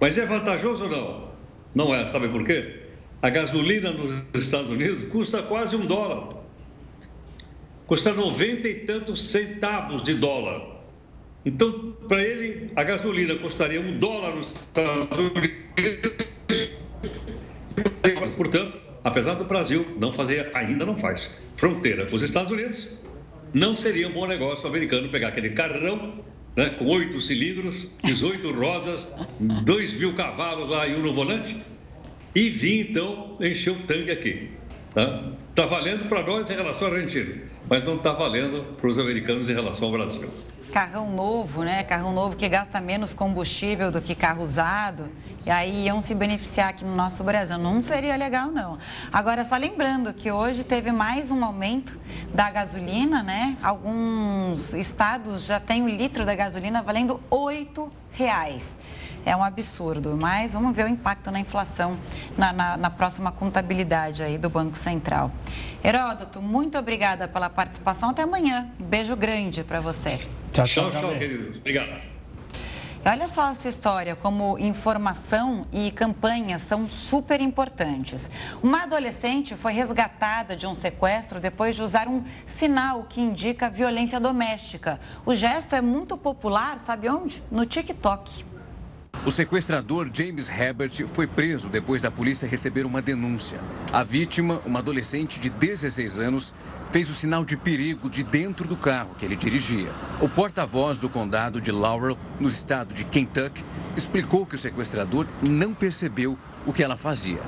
[0.00, 1.28] Mas é vantajoso ou não?
[1.74, 2.82] Não é, sabe por quê?
[3.20, 6.38] A gasolina nos Estados Unidos custa quase um dólar.
[7.86, 10.78] Custa noventa e tantos centavos de dólar.
[11.44, 16.28] Então, para ele, a gasolina custaria um dólar nos Estados Unidos.
[18.36, 22.88] Portanto, apesar do Brasil não fazer, ainda não faz, fronteira com os Estados Unidos,
[23.52, 26.24] não seria um bom negócio o americano pegar aquele carrão
[26.56, 29.06] né, com oito cilindros, 18 rodas,
[29.38, 31.56] 2 mil cavalos lá e um no volante,
[32.34, 34.57] e vir então encher o tanque aqui.
[34.94, 35.22] Tá,
[35.54, 39.48] tá valendo para nós em relação à Argentina mas não está valendo para os americanos
[39.48, 40.28] em relação ao Brasil.
[40.72, 41.82] Carrão novo, né?
[41.82, 45.08] Carrão novo que gasta menos combustível do que carro usado.
[45.44, 47.58] E aí iam se beneficiar aqui no nosso Brasil.
[47.58, 48.78] Não seria legal, não.
[49.12, 51.98] Agora, só lembrando que hoje teve mais um aumento
[52.34, 53.56] da gasolina, né?
[53.62, 57.68] Alguns estados já têm o litro da gasolina valendo R$
[58.12, 58.78] reais
[59.28, 60.16] é um absurdo.
[60.20, 61.98] Mas vamos ver o impacto na inflação
[62.36, 65.30] na, na, na próxima contabilidade aí do Banco Central.
[65.84, 68.10] Heródoto, muito obrigada pela participação.
[68.10, 68.70] Até amanhã.
[68.80, 70.18] Um beijo grande para você.
[70.52, 71.58] Tchau, tchau, tchau, queridos.
[71.58, 72.18] Obrigado.
[73.04, 78.28] Olha só essa história, como informação e campanha são super importantes.
[78.62, 84.18] Uma adolescente foi resgatada de um sequestro depois de usar um sinal que indica violência
[84.18, 85.00] doméstica.
[85.24, 87.42] O gesto é muito popular, sabe onde?
[87.50, 88.44] No TikTok.
[89.26, 93.58] O sequestrador James Herbert foi preso depois da polícia receber uma denúncia.
[93.92, 96.54] A vítima, uma adolescente de 16 anos,
[96.92, 99.90] fez o sinal de perigo de dentro do carro que ele dirigia.
[100.20, 103.64] O porta-voz do condado de Laurel, no estado de Kentucky,
[103.96, 107.40] explicou que o sequestrador não percebeu o que ela fazia.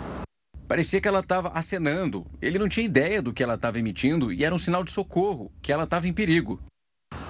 [0.67, 2.27] Parecia que ela estava acenando.
[2.43, 5.53] Ele não tinha ideia do que ela estava emitindo e era um sinal de socorro,
[5.63, 6.61] que ela estava em perigo.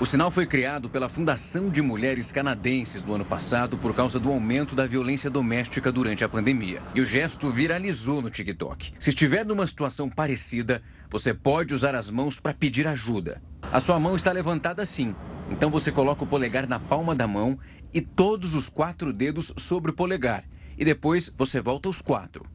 [0.00, 4.30] O sinal foi criado pela Fundação de Mulheres Canadenses no ano passado por causa do
[4.30, 6.80] aumento da violência doméstica durante a pandemia.
[6.94, 8.92] E o gesto viralizou no TikTok.
[8.98, 10.80] Se estiver numa situação parecida,
[11.10, 13.42] você pode usar as mãos para pedir ajuda.
[13.70, 15.14] A sua mão está levantada assim,
[15.50, 17.58] então você coloca o polegar na palma da mão
[17.92, 20.44] e todos os quatro dedos sobre o polegar.
[20.78, 22.46] E depois você volta os quatro.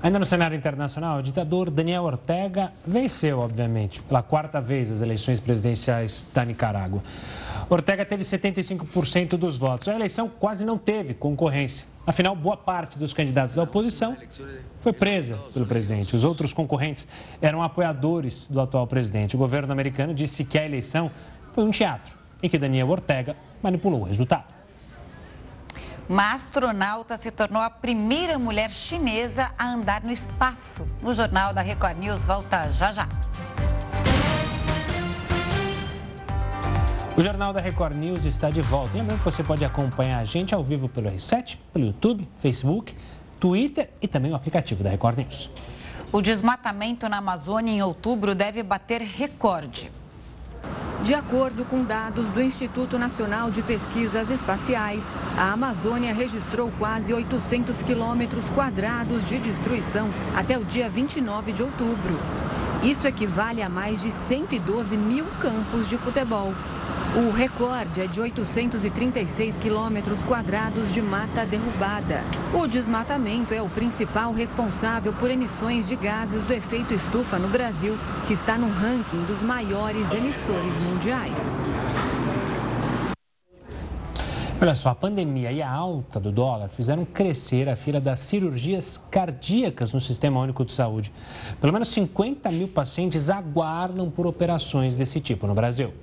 [0.00, 5.40] Ainda no cenário internacional, o ditador Daniel Ortega venceu, obviamente, pela quarta vez as eleições
[5.40, 7.02] presidenciais da Nicarágua.
[7.68, 9.88] Ortega teve 75% dos votos.
[9.88, 11.84] A eleição quase não teve concorrência.
[12.06, 14.16] Afinal, boa parte dos candidatos da oposição
[14.78, 16.14] foi presa pelo presidente.
[16.14, 17.06] Os outros concorrentes
[17.42, 19.34] eram apoiadores do atual presidente.
[19.34, 21.10] O governo americano disse que a eleição
[21.52, 24.57] foi um teatro e que Daniel Ortega manipulou o resultado.
[26.08, 30.86] Uma astronauta se tornou a primeira mulher chinesa a andar no espaço.
[31.02, 33.06] O Jornal da Record News volta já já.
[37.14, 38.96] O Jornal da Record News está de volta.
[38.96, 42.96] Lembrando que você pode acompanhar a gente ao vivo pelo R7, pelo YouTube, Facebook,
[43.38, 45.50] Twitter e também o aplicativo da Record News.
[46.10, 49.92] O desmatamento na Amazônia em outubro deve bater recorde.
[51.02, 55.04] De acordo com dados do Instituto Nacional de Pesquisas Espaciais,
[55.36, 62.18] a Amazônia registrou quase 800 quilômetros quadrados de destruição até o dia 29 de outubro.
[62.82, 66.52] Isso equivale a mais de 112 mil campos de futebol.
[67.16, 72.20] O recorde é de 836 quilômetros quadrados de mata derrubada.
[72.52, 77.96] O desmatamento é o principal responsável por emissões de gases do efeito estufa no Brasil,
[78.26, 81.62] que está no ranking dos maiores emissores mundiais.
[84.60, 89.00] Olha só, a pandemia e a alta do dólar fizeram crescer a fila das cirurgias
[89.10, 91.10] cardíacas no Sistema Único de Saúde.
[91.58, 95.94] Pelo menos 50 mil pacientes aguardam por operações desse tipo no Brasil.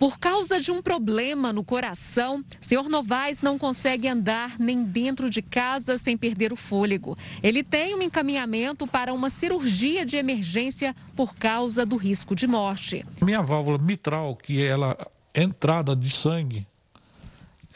[0.00, 5.42] Por causa de um problema no coração, senhor Novaes não consegue andar nem dentro de
[5.42, 7.18] casa sem perder o fôlego.
[7.42, 13.04] Ele tem um encaminhamento para uma cirurgia de emergência por causa do risco de morte.
[13.20, 14.96] Minha válvula mitral, que é ela
[15.34, 16.66] entrada de sangue,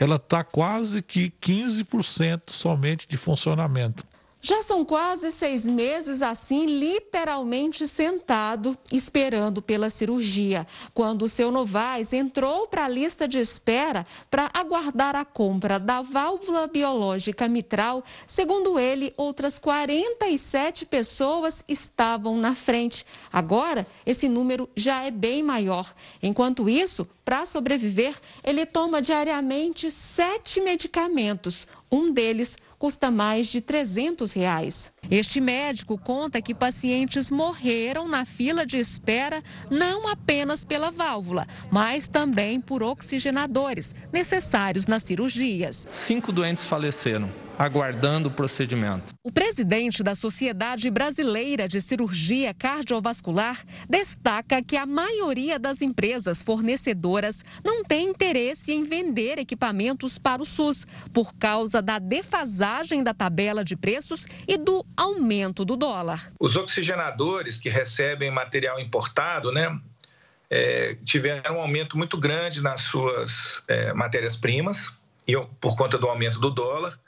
[0.00, 4.02] ela está quase que 15% somente de funcionamento.
[4.46, 10.66] Já são quase seis meses assim, literalmente sentado, esperando pela cirurgia.
[10.92, 16.02] Quando o seu Novaes entrou para a lista de espera para aguardar a compra da
[16.02, 23.06] válvula biológica mitral, segundo ele, outras 47 pessoas estavam na frente.
[23.32, 25.94] Agora, esse número já é bem maior.
[26.22, 28.14] Enquanto isso, para sobreviver,
[28.44, 31.66] ele toma diariamente sete medicamentos.
[31.90, 34.92] Um deles custa mais de 300 reais.
[35.10, 42.06] Este médico conta que pacientes morreram na fila de espera não apenas pela válvula, mas
[42.06, 45.88] também por oxigenadores necessários nas cirurgias.
[45.90, 49.14] Cinco doentes faleceram aguardando o procedimento.
[49.22, 57.44] O presidente da Sociedade Brasileira de Cirurgia Cardiovascular destaca que a maioria das empresas fornecedoras
[57.64, 63.64] não tem interesse em vender equipamentos para o SUS por causa da defasagem da tabela
[63.64, 66.32] de preços e do aumento do dólar.
[66.40, 69.78] Os oxigenadores que recebem material importado, né,
[70.50, 74.96] é, tiveram um aumento muito grande nas suas é, matérias-primas
[75.26, 76.98] e por conta do aumento do dólar.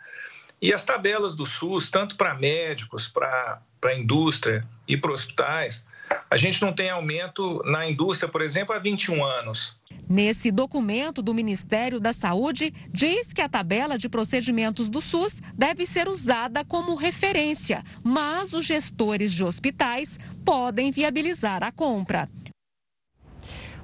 [0.60, 5.84] E as tabelas do SUS, tanto para médicos, para a indústria e para hospitais,
[6.30, 9.76] a gente não tem aumento na indústria, por exemplo, há 21 anos.
[10.08, 15.84] Nesse documento do Ministério da Saúde, diz que a tabela de procedimentos do SUS deve
[15.84, 22.28] ser usada como referência, mas os gestores de hospitais podem viabilizar a compra.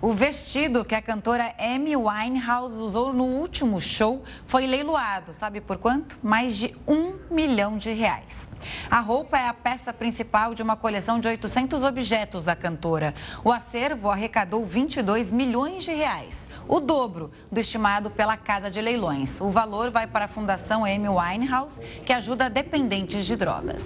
[0.03, 5.33] O vestido que a cantora Amy Winehouse usou no último show foi leiloado.
[5.33, 6.19] Sabe por quanto?
[6.21, 8.49] Mais de um milhão de reais.
[8.91, 13.15] A roupa é a peça principal de uma coleção de 800 objetos da cantora.
[13.45, 19.41] O acervo arrecadou 22 milhões de reais, o dobro do estimado pela Casa de Leilões.
[19.41, 23.85] O valor vai para a Fundação Amy Winehouse, que ajuda dependentes de drogas.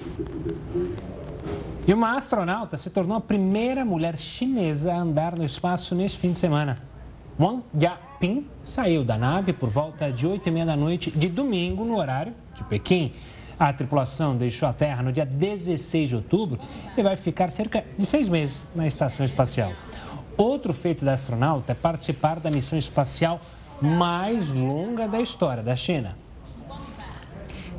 [1.87, 6.33] E uma astronauta se tornou a primeira mulher chinesa a andar no espaço neste fim
[6.33, 6.79] de semana.
[7.39, 11.85] Wang Yaping saiu da nave por volta de 8 e meia da noite de domingo,
[11.85, 13.13] no horário de Pequim.
[13.57, 16.59] A tripulação deixou a Terra no dia 16 de outubro
[16.97, 19.73] e vai ficar cerca de seis meses na estação espacial.
[20.37, 23.41] Outro feito da astronauta é participar da missão espacial
[23.81, 26.17] mais longa da história da China.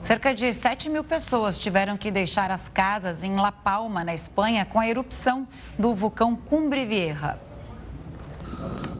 [0.08, 4.64] Cerca de 7 mil pessoas tiveram que deixar as casas em La Palma, na Espanha,
[4.64, 5.45] com a erupção
[5.78, 7.38] do vulcão Cumbre Vieja.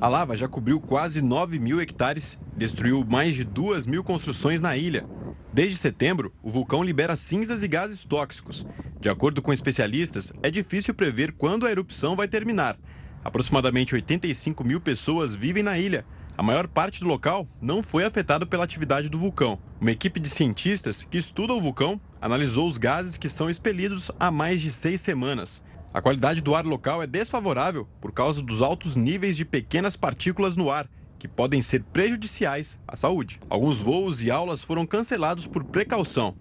[0.02, 4.76] A lava já cobriu quase 9 mil hectares destruiu mais de 2 mil construções na
[4.76, 5.06] ilha.
[5.54, 8.66] Desde setembro, o vulcão libera cinzas e gases tóxicos.
[9.00, 12.78] De acordo com especialistas, é difícil prever quando a erupção vai terminar.
[13.24, 16.04] Aproximadamente 85 mil pessoas vivem na ilha
[16.38, 19.58] a maior parte do local não foi afetada pela atividade do vulcão.
[19.82, 24.30] Uma equipe de cientistas que estuda o vulcão analisou os gases que são expelidos há
[24.30, 25.64] mais de seis semanas.
[25.92, 30.56] A qualidade do ar local é desfavorável por causa dos altos níveis de pequenas partículas
[30.56, 33.40] no ar, que podem ser prejudiciais à saúde.
[33.50, 36.36] Alguns voos e aulas foram cancelados por precaução.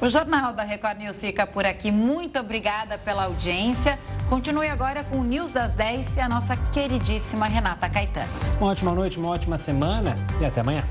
[0.00, 1.90] O Jornal da Record News fica por aqui.
[1.90, 3.98] Muito obrigada pela audiência.
[4.28, 8.28] Continue agora com o News das 10 e a nossa queridíssima Renata Caetano.
[8.60, 10.84] Uma ótima noite, uma ótima semana e até amanhã.